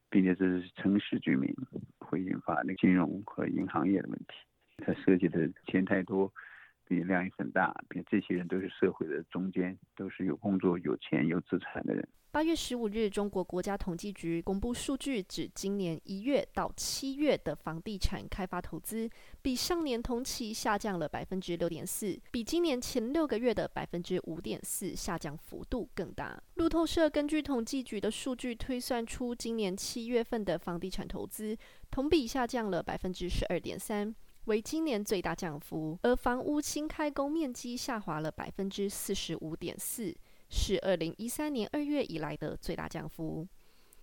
[0.09, 1.49] 并且这是城市居民，
[1.99, 4.33] 会引发那金融和银行业的问题，
[4.79, 6.29] 它涉及的钱太多。
[6.87, 12.07] 比量也很大，并这些人都是社会的中间，都是有工作、有钱、有资产的人。
[12.29, 19.09] 八月十五日，中国国家统计局公布数据，指今年一月到七月的房地产开发投资
[19.41, 26.39] 比上年同期下降了百分之六点四，比今年前六个月的百分之五点四下降幅度更大。
[26.55, 31.57] 路透社根据统计局的数据推算出，今年七月份的房地产投资
[31.89, 34.13] 同比下降了百分之十二点三。
[34.47, 40.15] 为今年最大降幅，而房屋新开工面积下滑了百分之四十五点四，
[40.49, 43.45] 是二零一三年二月以来的最大降幅。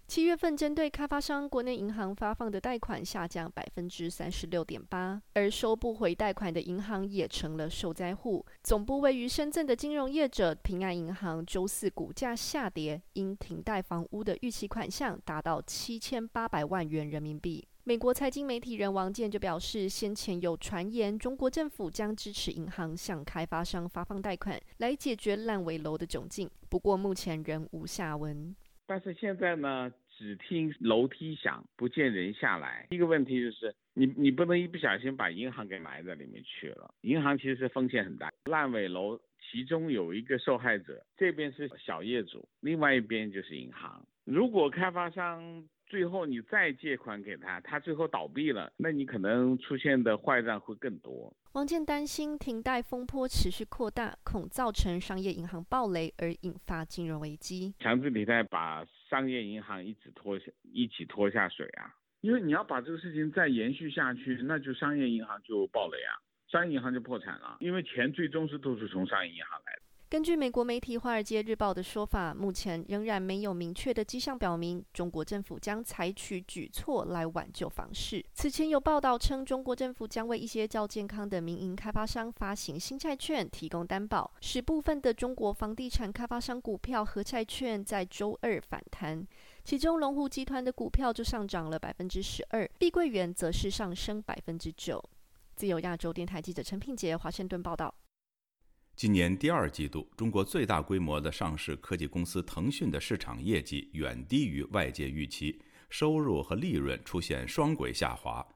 [0.06, 8.44] 七月份针对开发商国内银行发放的贷款下降百分之三十六点八，而收不回贷款的银行也成了受灾户。
[8.62, 17.66] 总部位于深圳的金融业者平安银行周四股价下跌，因停贷房屋的逾期款项达到七千八百万元人民币。
[17.86, 26.50] 美国财经媒体人王健就表示，先前有传言中国政府将支持银行向开发商发放贷款，来解决烂尾楼的窘境。
[26.70, 28.56] 不过目前仍无下文。
[28.86, 32.86] 但是现在呢，只听楼梯响，不见人下来。
[32.88, 36.94] 一个问题就是，你你不能一不小心把银行给埋在里面去了。
[37.02, 38.32] 银行其实风险很大。
[38.46, 39.20] 烂尾楼
[39.50, 44.02] 其中有一个受害者，这边是小业主，另外一边就是银行。
[44.24, 45.62] 如果开发商
[45.94, 51.32] 最后你再借款给他，他最后倒闭了，那你可能出现的坏账会更多。
[51.52, 57.72] 王健担心停贷风波持续扩大，恐造成商业银行暴雷而引发金融危机。
[57.78, 61.94] 强制理财把商业银行一直拖下，一起拖下水啊！
[62.22, 66.18] 因为你要把这个事情再延续下去，那就商业银行就暴雷啊，
[66.50, 69.82] 商业银行就破产了，因为钱最终是都是从商业银行来的。
[70.14, 78.24] 根据美国媒体《华尔街日报》的说法，目前仍然没有明确的迹象表明中国政府将采取举措来挽救房市。
[78.32, 89.26] 此前有报道称，中国政府将为一些较健康的民营开发商发行新债券，提供担保，使部分的中国房地产开发商股票和债券在周二反弹。
[89.64, 95.02] 其中，龙湖集团的股票就上涨了百分之十二，碧桂园则是上升百分之九。
[95.56, 97.92] 自由亚洲电台记者陈品杰华盛顿报道。
[98.96, 108.46] 今年第二季度，中国最大规模的上市科技公司腾讯的市场业绩远低于外界预期，收入和利润出现双轨下滑。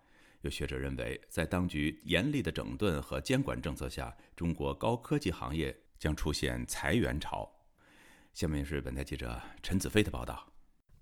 [0.43, 7.51] 有学者认为，在当局严厉的整顿和监管政策下，中国高科技行业将出现裁员潮。
[8.33, 10.53] 下面是本台记者陈子飞的报道。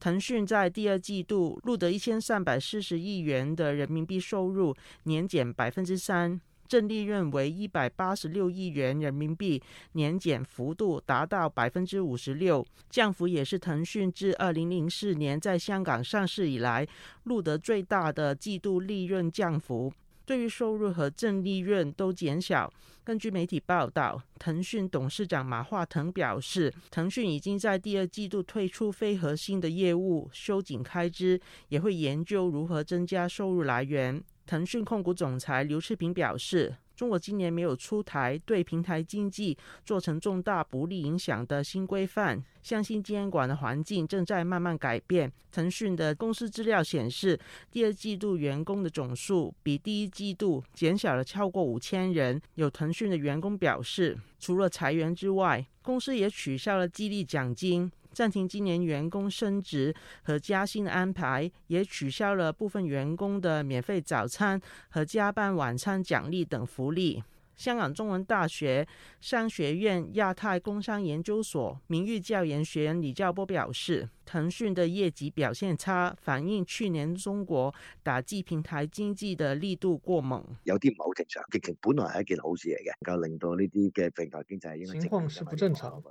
[0.01, 6.41] 腾讯在第二季度录得一千三百四十亿元的人民币收入，年减百分之三。
[6.69, 9.63] 净利润为一百八十六亿元人民币，
[9.93, 16.87] 年减幅度达到百分之五十六，降幅也是腾讯自二零零四年在香港上市以来
[17.25, 19.93] 录得最大的季度利润降幅。
[20.25, 22.73] 对于收入和净利润都减小。
[23.05, 34.21] 根据媒体报道，腾讯董事长马化腾表示，腾讯已经在第二季度退出非核心的业务，收紧开支，也会研究如何增加收入来源。
[34.47, 36.77] 腾讯控股总裁刘炽平表示。
[36.97, 45.31] 中国今年没有出台对平台经济造成重大不利影响的新规范，相信监管的环境正在慢慢改变。
[45.53, 47.39] 腾讯的公司资料显示，
[47.71, 52.41] 第二季度员工的总数比第一季度减少了超过五千人。
[52.55, 57.93] 有腾讯的员工表示，除了裁员之外，公司也取消了激励奖金。
[58.17, 64.59] 暂停今年员工升职和加薪的安排，也取消了部分员工的免费早餐
[64.89, 67.23] 和加班晚餐奖励等福利。
[67.57, 68.87] 香港中文大学
[69.21, 80.45] 商学院亚太工商研究所名誉教研学员李教波表示，腾讯的业绩表现差，反映去年中国打击平台经济的力度过猛。
[80.65, 86.03] 有啲唔係好正常，疫情本來係一件好事嚟嘅，能夠令到呢啲嘅平台經濟情況是不正常。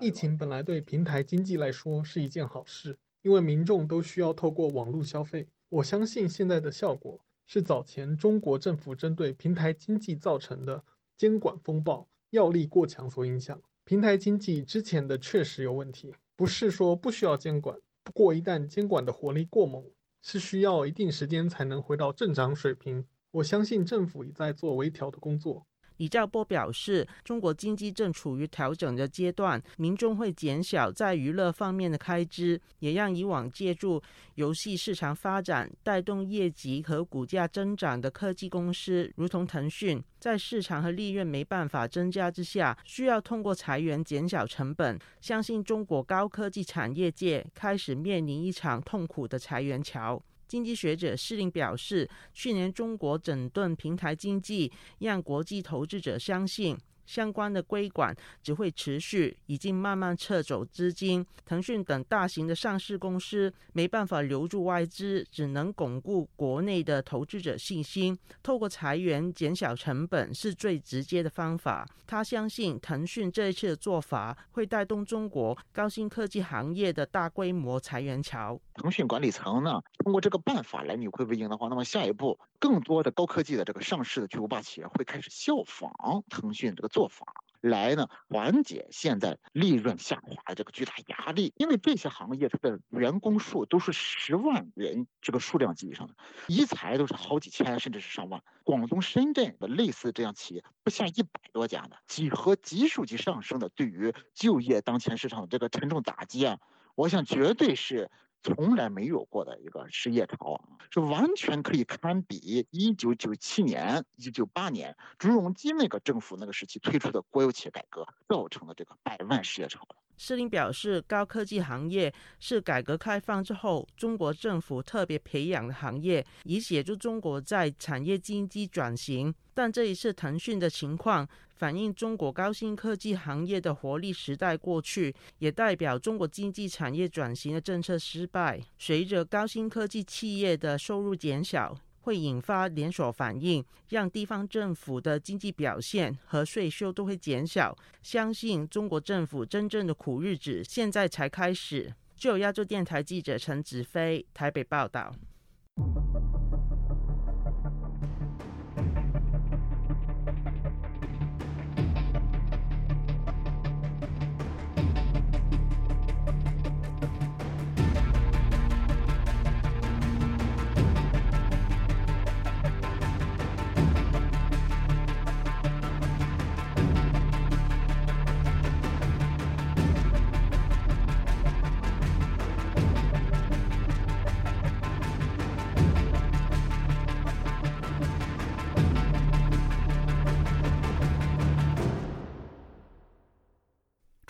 [0.00, 5.46] 疫情本來對平台經濟來說是一件好事，因为民众都需要透过网络消费。
[5.68, 7.20] 我相信现在的效果。
[7.46, 10.84] 是早前中国政府针对平台经济造成的
[11.16, 13.60] 监管风暴药力过强所影响。
[13.84, 19.84] 平台经济之前的确实有问题，不是说不需要监管，不过一旦监管的活力过猛，
[20.22, 23.06] 是需要一定时间才能回到正常水平。
[23.30, 25.64] 我相信政府也在做微调的工作。
[25.98, 34.02] 李兆波表示，中国经济正处于调整的阶段，民众会减少在娱乐方面的开支，也让以往借助
[34.34, 44.98] 游戏市场发展带动业绩和股价增长的科技公司，如同腾讯，在市场和利润没办法增加之下，需要通过裁员减小成本。
[45.20, 50.22] 相信中国高科技产业界开始面临一场痛苦的裁员潮。
[50.46, 56.76] 经济学者施令表示，去年中国整顿平台经济，让国际投资者相信。
[57.06, 61.24] 相关的规管只会持续，已经慢慢撤走资金。
[61.46, 68.18] 腾讯等大型的上市公司没办法留住外资，只能巩固国内的投资者信心。
[68.42, 71.88] 透过裁员减小成本是最直接的方法。
[72.08, 78.60] 他相信腾讯这一次的做法会带动中国高新科技行业的大规模裁员潮。
[78.74, 86.88] 腾讯管理层呢，通过这个办法来扭亏为盈的话，那么下一步更多的高科技的这个上市的巨无霸企业会开始效仿腾讯这个。
[86.96, 87.26] 做法
[87.60, 96.14] 来呢，缓解现在利润下滑的这个巨大压力，因为这些行业它的员工数都是十万人这个数量级以上的，
[96.46, 98.42] 一裁都是好几千甚至是上万。
[98.64, 106.58] 广东深圳的类似这样企业不下一百多家的，几何级数级上升的，对于就业当前市场的这个沉重打击啊，
[106.94, 108.10] 我想绝对是。
[108.46, 119.84] 从来没有过的一个失业潮，是完全可以堪比一九九七年、一九九八年朱镕基那个政府那个时期推出的国有企业改革造成的这个百万失业潮。
[120.16, 129.34] 施令表示，高科技行业是改革开放之后中国政府特别培养的行业，以协助中国在产业经济转型。
[129.52, 138.60] 但这一次腾讯的情况，反映中国高新科技行业的活力时代过去，也代表中国经济产业转型的政策失败。
[138.78, 147.76] 随着高新科技企业的收入减少，会引发连锁反应，让地方政府的经济表现和税收都会减少。
[148.02, 151.92] 相信中国政府真正的苦日子现在才开始。
[152.16, 155.14] 就亚洲电台记者陈子飞台北报道。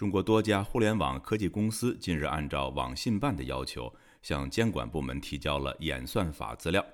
[0.06, 3.92] 中國多家互联网科技公司近日按照网信办的要求，
[4.22, 6.86] 向监管部门提交了演算法资料。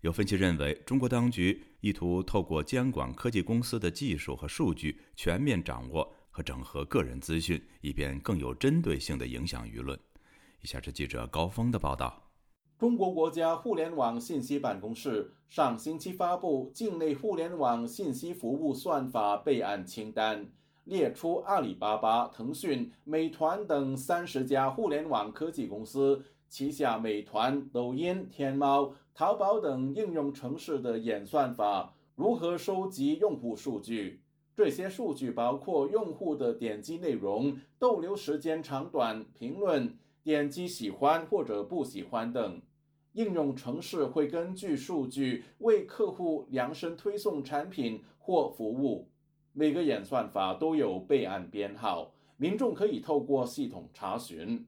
[0.00, 9.96] 有分析认为，中国当局意图透过监管科技公司的技术和数据，全面掌握和整合个人资讯，以便更有针对性地影响舆论。
[10.60, 12.20] 以下是记者高峰的报道。
[12.76, 20.48] 中国国家互联网信息办公室上星期发布境内互联网信息服务算法备案清单，
[20.86, 34.22] 列出阿里巴巴、腾讯、美团等三十家互联网科技公司旗下美团、抖音、天猫、淘宝等应用城市的演算法如何收集用户数据。
[34.54, 39.98] 这些数据包括用户的点击内容、逗留时间长短、评论。
[40.22, 42.60] 点击喜欢或者不喜欢等，
[43.12, 49.08] 应用程式会根据数据为客户量身推送产品或服务。
[49.58, 54.66] 每个演算法都有备案编号，民众可以透过系统查询。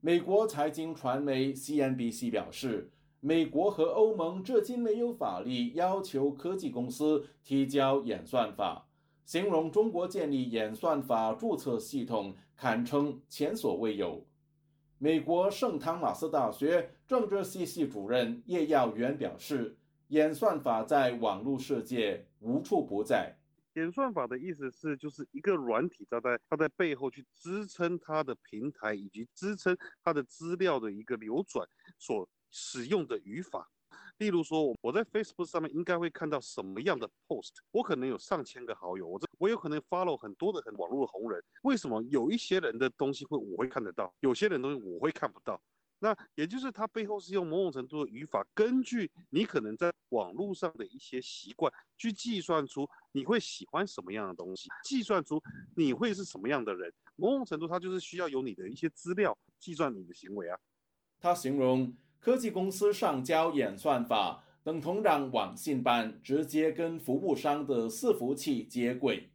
[0.00, 2.90] 美国财经传媒 CNBC 表示，
[3.20, 8.88] 美国和欧盟至今没有法律要求科技公司提交演算法，
[9.24, 14.26] 形容中国建立演算法注册系统堪称前所未有。
[14.98, 19.76] 美国圣汤马斯大学政治系系主任叶耀元表示
[20.10, 23.36] ：“演算法在网络世界无处不在。
[23.74, 31.68] 演算法的意思是，就是一个软体，它在它在背后去支撑它的平台以及支撑它的资料的一个流转
[31.98, 33.70] 所使用的语法。”
[34.18, 37.54] 例如说，我在 Facebook 上面应该会看到什么样的 post？
[37.70, 41.42] 我可能有上千个好友，我这我有可能 follow 很多的很网络红人。
[41.62, 45.60] 为什么有一些人的东西会我会看得到，有些人东西我会看不到？
[46.00, 55.40] 那也就是它背后是用某种程度的语法，根据你可能在网络上的一些习惯，去计算出你会喜欢什么样的东西，计算出
[55.76, 56.92] 你会是什么样的人。
[57.16, 60.58] 某种程度，它就是需要有你的一些资料计算你的行为啊。
[61.20, 61.94] 他形容。
[62.22, 69.30] 科技公司上交演算法，等同让网信办直接跟服务商的伺服器接轨。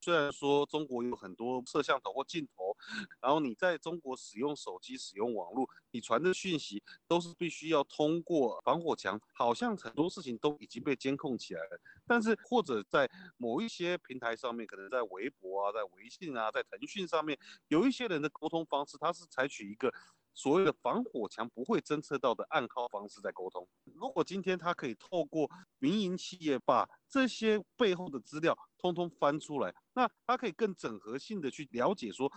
[0.00, 2.74] 虽然说中国有很多摄像头或镜头，
[3.20, 11.80] 然后你在中国使用手机、使用网络，你传的讯息都是必须要通过防火墙，好像很多事情都已经被监控起来了。
[12.06, 17.38] 但是或者在某一些平台上面，可能在微博啊、在微信啊、在腾讯上面，
[17.68, 19.92] 有一些人的沟通方式，他是采取一个。
[20.34, 23.66] 所谓的防火墙不会侦测到的暗号方式在沟通。
[23.94, 32.30] 如果今天他可以透过民营企业把这些背后的资料通通翻出来，那他可以更整合性的去了解说，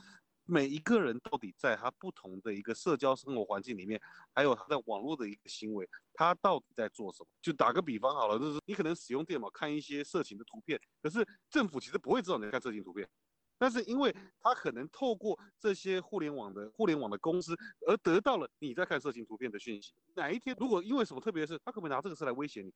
[0.46, 4.02] 每一个人到底在他不同的一个社交生活环境里面，
[4.34, 7.30] 还有他在网络的一个行为，他到底在做什么？
[7.42, 13.08] 就打个比方好了，就是你可能使用电脑看一些色情的图片，可是政府其实不会知道你在看色情图片。
[13.58, 17.56] 但是，因为他可能透过这些互联网的互联网的公司，
[17.88, 19.94] 而得到了你在看色情图片的讯息。
[20.16, 22.74] 哪一天如果因为什么特别的事，他可不可以拿这个事来威胁你？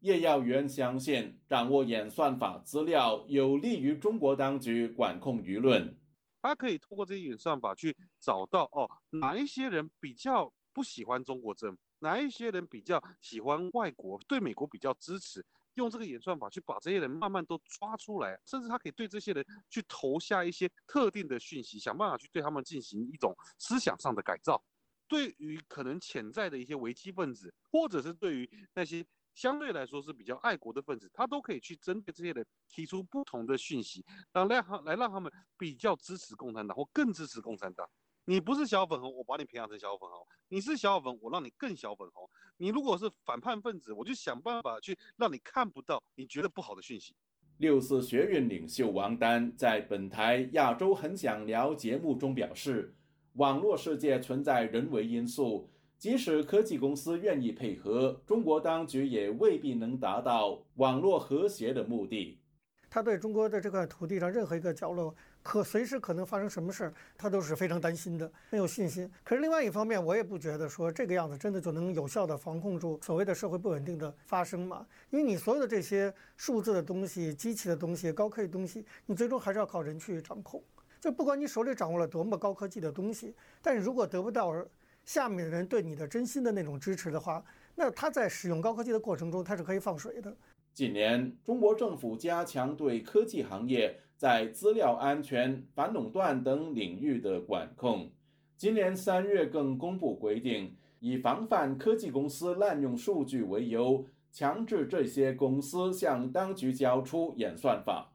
[0.00, 5.96] 叶耀元相信，掌握演算法资料有利于中国当局管控舆论。
[6.42, 15.44] 他可以通过这些演算法去找到哦，哪一些人比较不喜欢中国政府，哪一些人比较喜欢外国，对美国比较支持。
[15.76, 24.62] 用这个演算法去把这些人慢慢都抓出来，甚至他可以对这些人去投下一些特定的讯息，想办法去对他们进行一种思想上的改造。
[25.08, 37.88] 对于可能潜在的一些危机分子，或者是对于那些相对来说是比较爱国的分子，他都可以去针对这些人提出不同的讯息，让让他来让他们比较支持共产党或更支持共产党。
[38.28, 42.28] 你不是小粉红，我把你培养成小粉红；你是小粉，我让你更小粉红。
[42.56, 47.14] 你如果是反叛分子，我就想办法去让你看不到你觉得不好的讯息。
[47.58, 52.96] 六四学院领袖王丹在本台《亚洲很想聊》节目中表示，
[53.34, 62.40] 网络世界存在人为因素，即使科技公司愿意配合，中国当局也未必能达到网络和谐的目的。
[62.96, 65.14] 他对中国的这块土地上任何一个角落。
[65.42, 69.08] 可随时可能发生什么事儿，他都是非常担心的，没有信心。
[69.22, 74.86] 可是另外一方面，我也不觉得说这个样子真的就能有效的防控住所谓的社会不稳定的发生嘛？
[75.10, 80.64] 因为你所有的这些数字的东西、机器的东西、高科技东西，你最终还是要靠人去掌控。
[80.98, 84.54] 就不管你手里掌握了多么高科技的东西，但如果得不到
[85.04, 87.44] 下面的人对你的真心的那种支持的话，
[87.74, 90.34] 那他在使用高科技的过程中，他是可以放水的。
[90.76, 93.98] 近年，中国政府加强对科技行业。
[94.14, 98.10] 在资料安全、反垄断等领域的管控。
[98.58, 108.12] 今年三月更公布规定，以防范科技公司滥用数据为由，强制这些公司向当局交出演算法。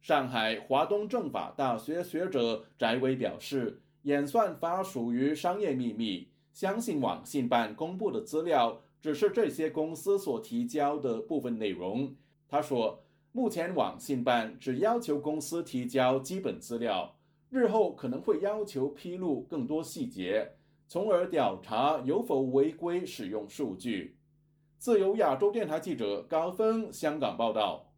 [0.00, 12.16] 上海华东政法大学学者翟伟表示，演算法属于商业秘密，相信网信办公布的资料只是这些公司所提交的部分内容。
[12.48, 13.04] 他说。
[13.36, 17.16] 目前网信办只要求公司提交基本资料，
[17.50, 20.52] 日后可能会要求披露更多细节。
[20.86, 24.16] 从而调查有否违规使用数据。
[24.78, 27.92] 自由亚洲电台记者高峰香港报道。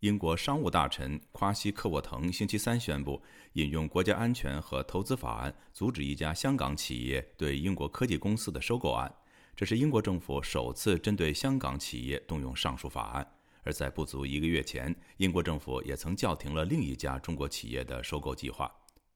[0.00, 9.14] 英国商务大臣夸西克沃腾星期三宣布，引用国家安全和投资法案，阻止一家香港企业对英国科技公司的收购案。
[9.54, 13.26] 这是英国政府首次针对香港企业动用上述法案。
[13.64, 18.68] 而在不足一个月前，英国政府也曾叫停了另一家中国企业的收购计划。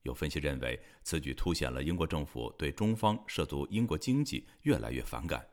[0.03, 5.45] 有分析认为，此举凸显了英国政府对中方涉足英国经济越来越反感。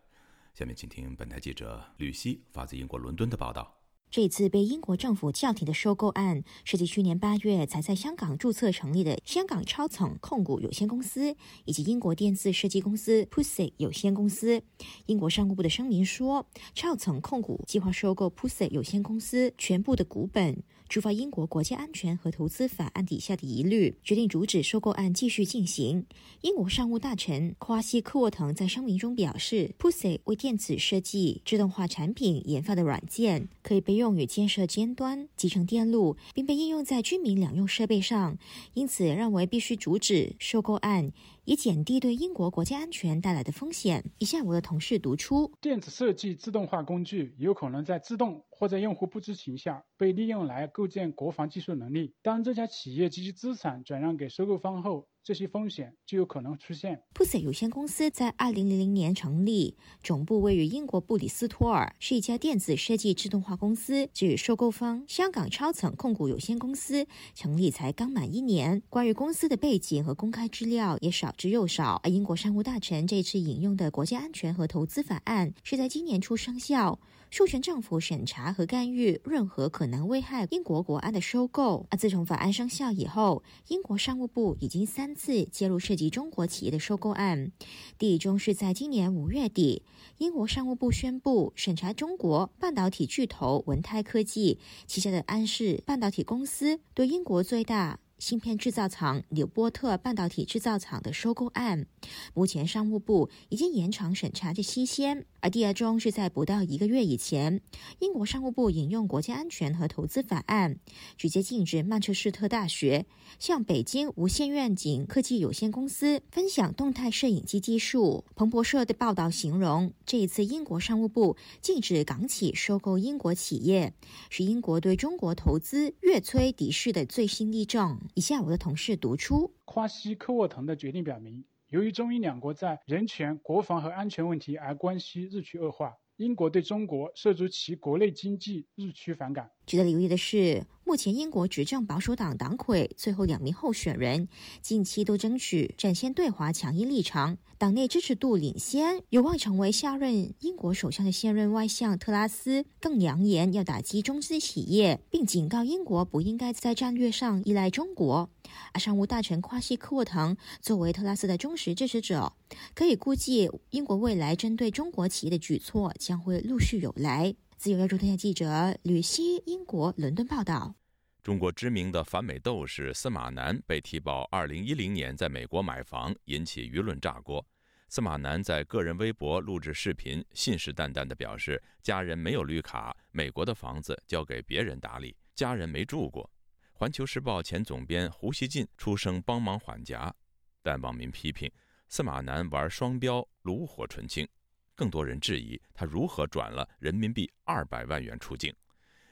[0.53, 3.82] 下面请听本台记者吕希发自英国伦敦的报道。
[4.13, 11.35] 这次被英国政府叫停的收购案，涉及去年八月才在香港注册成立的香港超层控股有限公司
[11.65, 14.61] 以及英国电子设计公司 Pussy 有限公司。
[15.07, 16.45] 英国商务部的声明说，
[16.75, 20.61] 超层控股计划收购 Pussy 有限公司全部的股本。
[20.89, 26.05] 触发英国国家安全和投资法案底下的疑虑，决定阻止收购案继续进行。
[26.41, 38.37] 英国商务大臣夸西克沃腾在声明中表示，Pussy 为电子设计自动化产品研发的软件，可以被用于建设尖端集成电路，并被应用在居民两用设备上，
[38.73, 41.11] 因此认为必须阻止收购案。
[41.45, 44.03] 以减低对英国国家安全带来的风险。
[44.19, 52.15] 以下我的同事读出：电子设计自动化工具有可能在自动或者用户不知情下被利用来构建国防技术能力。
[52.21, 57.01] 当这家企业及其资产转让给收购方后，这些风险就有可能出现。
[57.13, 64.09] Pussy 有限公司在2000年成立，总部位于英国布里斯托尔，是一家电子设计自动化公司。
[64.13, 72.01] 据收购方香港超层控股有限公司，成立才刚满一年，关于公司的背景和公开资料也少之又少。
[72.03, 76.99] 而英国商务大臣这次引用的国家安全和投资法案，是在今年初生效。
[77.33, 81.87] 授权政府审查和干预任何可能危害英国国安的收购。
[81.89, 87.51] 而自从法案生效以后，英国商务部已经三次介入涉及中国企业的收购案。
[87.97, 89.81] 第一宗是在今年五月底，
[90.19, 97.99] 英国商务部宣布审查中国半导体巨头文泰科技旗下的安氏半导体公司对英国最大。
[98.19, 101.87] 芯片制造厂纽波特半导体制造厂的收购案，
[102.35, 105.25] 目前商务部已经延长审查的期限。
[105.43, 107.59] 而第二宗是在不到一个月以前，
[107.99, 110.79] 英国商务部引用国家安全和投资法案，
[111.17, 113.05] 直接禁止曼彻斯特大学
[113.39, 118.23] 向北京无限愿景科技有限公司分享动态摄影机技术。
[118.35, 123.93] 彭博社的报道形容，这一次英国商务部禁止港企收购英国企业，
[124.29, 127.99] 是英国对中国投资越催敌视的最新例证。
[128.13, 131.43] 以下我的同事读出：夸西科沃腾的决定表明，
[131.73, 139.49] 由于中英两国在人权、国防和安全问题而关系日趋恶化，英国对中国涉足其国内经济日趋反感。
[139.65, 144.27] 值得留意的是，目前英国执政保守党党魁最后两名候选人
[144.61, 158.29] 近期都争取展现对华强硬立场，党内支持度领先，有望成为下任英国首相的现任外相特拉斯更扬言要打击中资企业，并警告英国不应该在战略上依赖中国。
[158.73, 162.33] 而商务大臣夸西克沃腾作为特拉斯的忠实支持者，
[162.75, 167.33] 可以估计英国未来针对中国企业的举措将会陆续有来。
[167.63, 170.75] 自由亚洲电台记者吕希，英国伦敦报道：
[171.23, 177.47] 中国知名的反美斗士司马南被提报2010年在美国买房，引起舆论炸锅。
[177.87, 186.29] 司马南在个人微博录制视频，信誓旦旦地表示家人没有绿卡，美国的房子交给别人打理，家人没住过。
[186.73, 190.13] 环球时报前总编胡锡进出声帮忙缓颊，
[190.61, 191.49] 但网民批评
[191.87, 194.27] 司马南玩双标，炉火纯青。
[194.75, 198.53] 更多人质疑他如何转了人民币二百万元出境。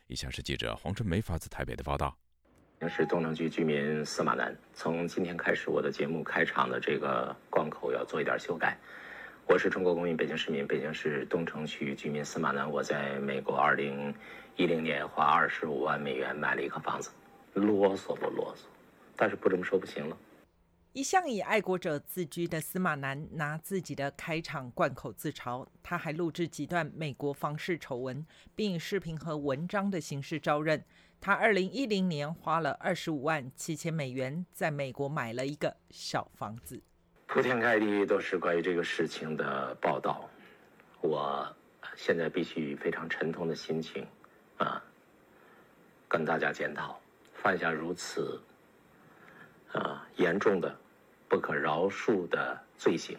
[0.07, 2.17] 以下是记者黄春梅发自台北的报道。
[2.79, 4.55] 我是东城区居民司马南。
[4.73, 8.75] 从今天开始，我的节目开场的这个贯口要做一点修改。
[9.45, 12.69] 我是中国公民，北京市民，北京市东城区居民司马南。
[12.69, 14.13] 我在美国二零
[14.55, 17.11] 一零年花二十五万美元买了一个房子。
[17.53, 18.61] 啰嗦不啰嗦？
[19.15, 20.17] 但是不这么说不行了。
[20.93, 28.25] 一向以爱国者自居的司马南拿自己的开场贯口自嘲，他还录制几段美国房事丑闻，
[28.57, 30.83] 并以视频和文章的形式招认。
[31.21, 36.83] 他二零一零年花了二十五万七千美元在美国买了一个小房子。
[37.25, 40.29] 铺天盖地都是关于这个事情的报道，
[40.99, 41.47] 我
[41.95, 44.05] 现在必须以非常沉痛的心情
[44.57, 44.83] 啊，
[46.09, 46.99] 跟大家检讨，
[47.33, 48.41] 犯下如此
[49.71, 50.80] 啊严重的。
[51.31, 53.17] 不可饶恕的罪行。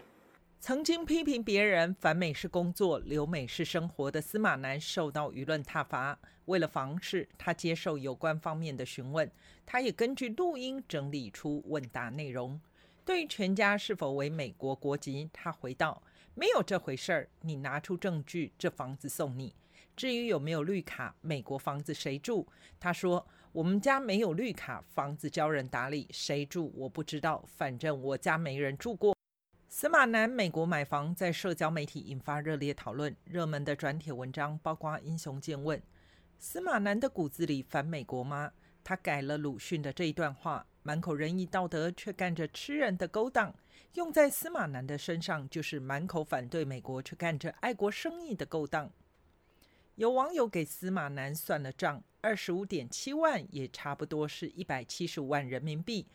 [0.61, 6.19] 曾经批评别人反美是工作，留美是生活的司马南受到舆论挞伐。
[6.45, 9.31] 为了防事，他接受有关方面的询问，
[9.65, 12.61] 他也根据录音整理出问答内容。
[13.03, 16.03] 对于全家是否为美国国籍，他回道
[16.37, 19.55] ：“没有这回事儿，你拿出证据，这房子送你。
[19.97, 22.47] 至于有没有绿卡，美国房子谁住？”
[22.79, 29.15] 他说：“我们家没有绿卡，房子交人打理，谁住我不知道，反正我家没人住过。”
[29.69, 35.83] 司马南美国买房在社交媒体引发热烈讨论，热门的转帖文章包括英雄见问
[36.39, 40.67] ：“司马南的骨子里反美国吗？”他改了鲁迅的这一段话。
[40.85, 43.55] 满口仁义道德，却干着吃人的勾当，
[43.95, 48.91] 用在司马南的身上，就是满口反对美国，却干着爱国生意的勾当。
[49.97, 56.07] 有网友给司马南算了账，二十五点七万，也差不多是一百七十五万人民币。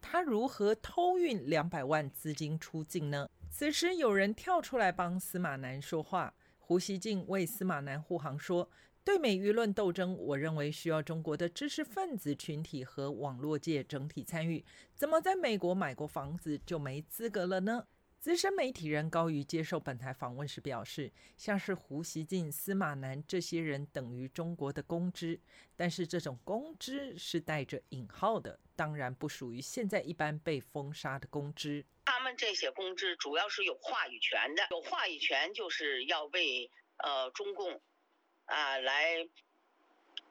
[0.00, 3.28] 他如何偷运两百万资金出境呢？
[3.50, 8.70] 此时有人跳出来帮司马南说话，胡锡进为司马南护航说。
[9.02, 14.64] 对美舆论斗争，我认为需要中国的知识分子群体和网络界整体参与。
[14.94, 17.86] 怎么在美国买过房子就没资格了呢？
[18.24, 25.38] 资深媒体人高瑜接受本台访问时表示，像是胡锡进、司马南这些人等于中国的公知，
[25.76, 31.84] 但是这种公知是带着引号的，当然不属于现在一般被封杀的公知。
[32.06, 37.78] 他们这些公知主要是有话语权的，有话语权就是要为呃中共。
[38.46, 39.28] 啊，来，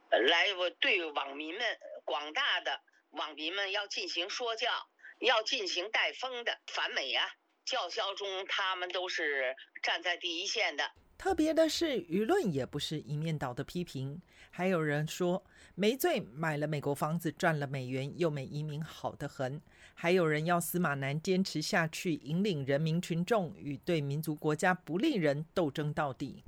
[0.09, 2.81] 来，我对网民们，广大的
[3.11, 4.89] 网民们要进行说教，
[5.19, 7.35] 要进行带风的反美呀，
[7.66, 10.91] 叫嚣中他们都是站在第一线的。
[11.18, 15.41] 特别的是，舆论也不是一面倒的批评，还有人说
[15.74, 19.61] 没罪，买了美国房子赚了美元，又美移民好得很。
[19.95, 26.43] 还有人要司马南坚持下去，引领人民群众与对民族国家不利人斗争到底。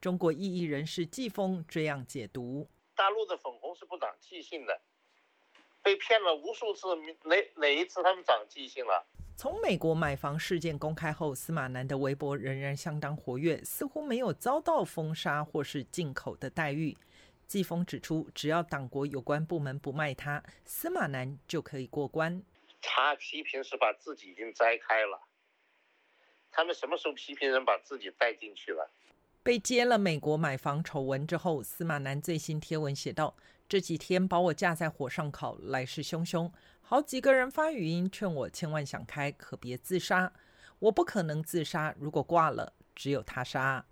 [0.00, 4.80] 中国异议人士季风这样解读：大陆的粉红是不长记性的，
[5.82, 6.88] 被骗了无数次，
[7.24, 9.06] 哪哪一次他们长记性了？
[9.38, 16.98] 从美国买房事件公开后，司马南的微博仍然相当活跃，似乎没有遭到封杀或是进口的待遇。
[17.46, 22.42] 季风指出，只要党国有关部门不卖他，司马南就可以过关。
[22.82, 25.20] 他批评是把自己已经摘开了，
[26.50, 28.90] 他们什么时候批评人把自己带进去了？
[29.44, 33.36] 被揭了美国买房丑闻之后，司马南最新贴文写道
[33.68, 36.50] ：“这几天把我架在火上烤，来势汹汹。
[36.90, 40.32] 好几个人发语音劝我千万想开，可别自杀。
[40.78, 43.84] 我不可能自杀，如果挂了，只有他杀。”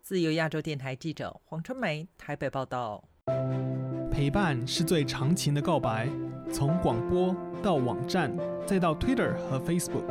[0.00, 3.02] 自由亚洲电台记者黄春梅台北报道。
[4.12, 6.08] 陪伴是最长情的告白，
[6.52, 7.34] 从广播
[7.64, 8.32] 到网站，
[8.64, 10.06] 再到 Twitter 和 Facebook。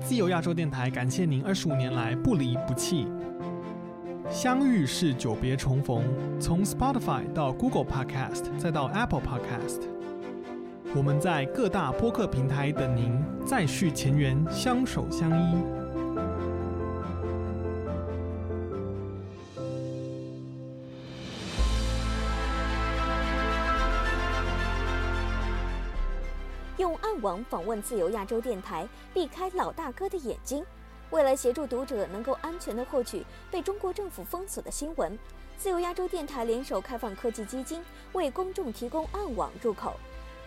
[0.00, 3.06] 自由亚洲电台感谢您二十五年来不离不弃。
[4.30, 6.02] 相遇是久别重逢，
[6.40, 9.82] 从 Spotify 到 Google Podcast 再到 Apple Podcast，
[10.94, 15.56] 我们在各大播客平台等您，再续前缘，相守相依。
[26.76, 30.62] 用暗网访问自由亚洲电台，避开老大哥的眼睛。
[31.08, 35.18] 为了协助读者能够安全地获取被中国政府封锁的新闻，
[35.56, 37.82] 自由亚洲电台联手开放科技基金
[38.12, 39.94] 为公众提供暗网入口。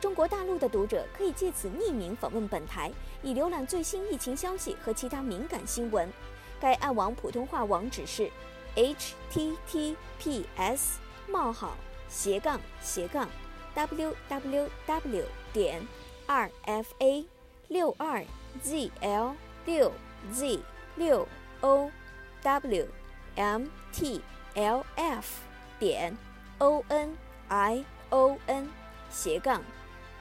[0.05, 2.91] 中国大陆的读者可以借此匿名访问本台，
[3.23, 6.07] 以浏览最新疫情消息和其他敏感新闻。
[6.61, 8.29] 该暗网普通话网址是
[8.75, 9.95] https:
[11.27, 11.75] 冒号
[12.07, 13.27] 斜杠斜杠
[13.75, 15.81] www 点
[16.27, 17.25] rfa
[17.69, 18.23] 六二
[18.63, 19.33] zl
[19.65, 19.91] 六。
[20.31, 20.59] z
[20.97, 21.27] 六
[21.61, 21.91] o
[22.43, 22.87] w
[23.35, 24.21] m t
[24.53, 25.41] l f
[25.79, 26.15] 点
[26.59, 27.17] o n
[27.49, 28.69] i o n
[29.09, 29.63] 斜杠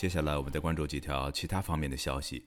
[0.00, 2.46] 接下来我们再关注几条其他方面的消息。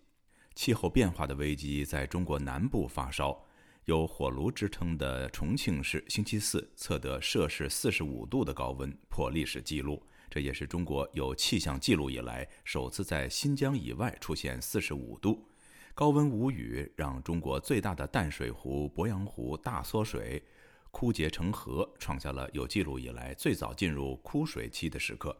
[0.56, 3.46] 气候变化的危机在中国南部发烧，
[3.86, 10.02] 有“火炉”之称的重庆市星期四测得摄氏四十五度的高温，破历史记录。
[10.32, 15.48] 这也是中国有气象记录以来首次在新疆以外出现四十五度。
[15.94, 20.44] 高温无雨，让中国最大的淡水湖鄱阳湖大缩水，
[20.90, 25.38] 枯竭成河，创下了有记录以来最早进入枯水期的时刻。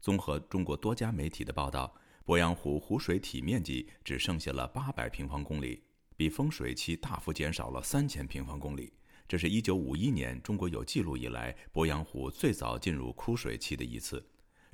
[0.00, 1.94] 综合中国多家媒体的报道，
[2.26, 5.82] 鄱阳湖湖水体面积只剩下了八百平方公里，
[6.16, 8.92] 比丰水期大幅减少了三千平方公里。
[9.26, 14.24] 这是一九五一年中国有记录以来鄱阳湖最早进入枯水期的一次。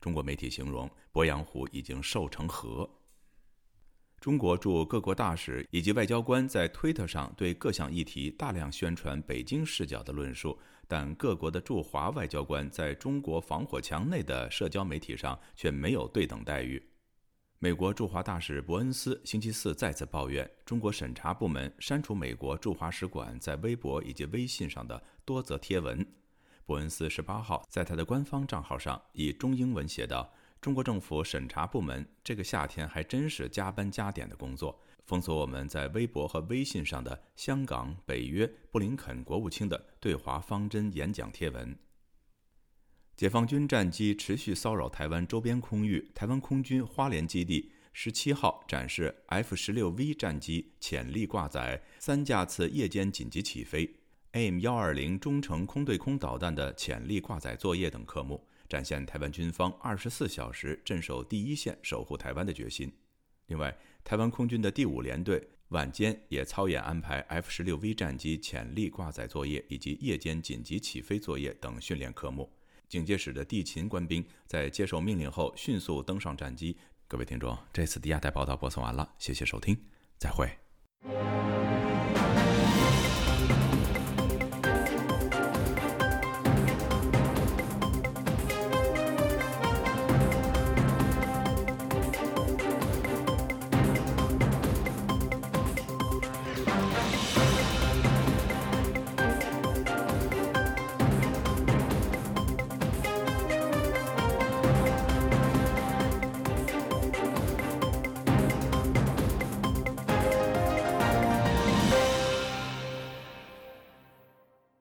[0.00, 2.88] 中国媒体形容鄱阳湖已经瘦成河。
[4.24, 10.58] 中国驻各国大使以及外交官在推特上对各项议题大量宣传北京视角的论述，
[10.88, 16.82] 但各国的驻华外交官在中国防火墙内的社交媒体上却没有对等待遇。
[17.58, 26.02] 美国驻华大使伯恩斯星期四再次抱怨中国审查部门删除美国驻华使馆在微博以及微信上的多则贴文。
[26.64, 30.32] 伯恩斯十八号在他的官方账号上以中英文写道
[30.64, 41.76] ：“中国政府审查部门这个夏天还真是加班加点的工作，封锁我们在微博和微信上的香港、北约、布林肯国务卿的对华方针演讲贴文。”
[43.14, 46.10] 解放军战机持续骚扰台湾周边空域。
[46.14, 53.96] 台湾空军花莲基地十七号展示 F 十六 V 战机潜力挂载三架次夜间紧急起飞、
[54.32, 62.92] AIM 幺二零中程空对空导弹的潜力挂载作业等科目，展现台湾军方二十四小时镇守第一线、守护台湾的决心。
[63.46, 63.72] 另外，
[64.02, 72.52] 台湾空军的第五联队晚间也操演安排 F 十六 V 战机潜力挂载作业以及夜间紧急起飞作业等训练科目。
[72.88, 76.76] 警戒室的地勤官兵在接受命令后迅速登上战机。
[77.06, 79.78] 各位听众，这次的亚太报道播送完了，谢谢收听，
[80.18, 80.50] 再会。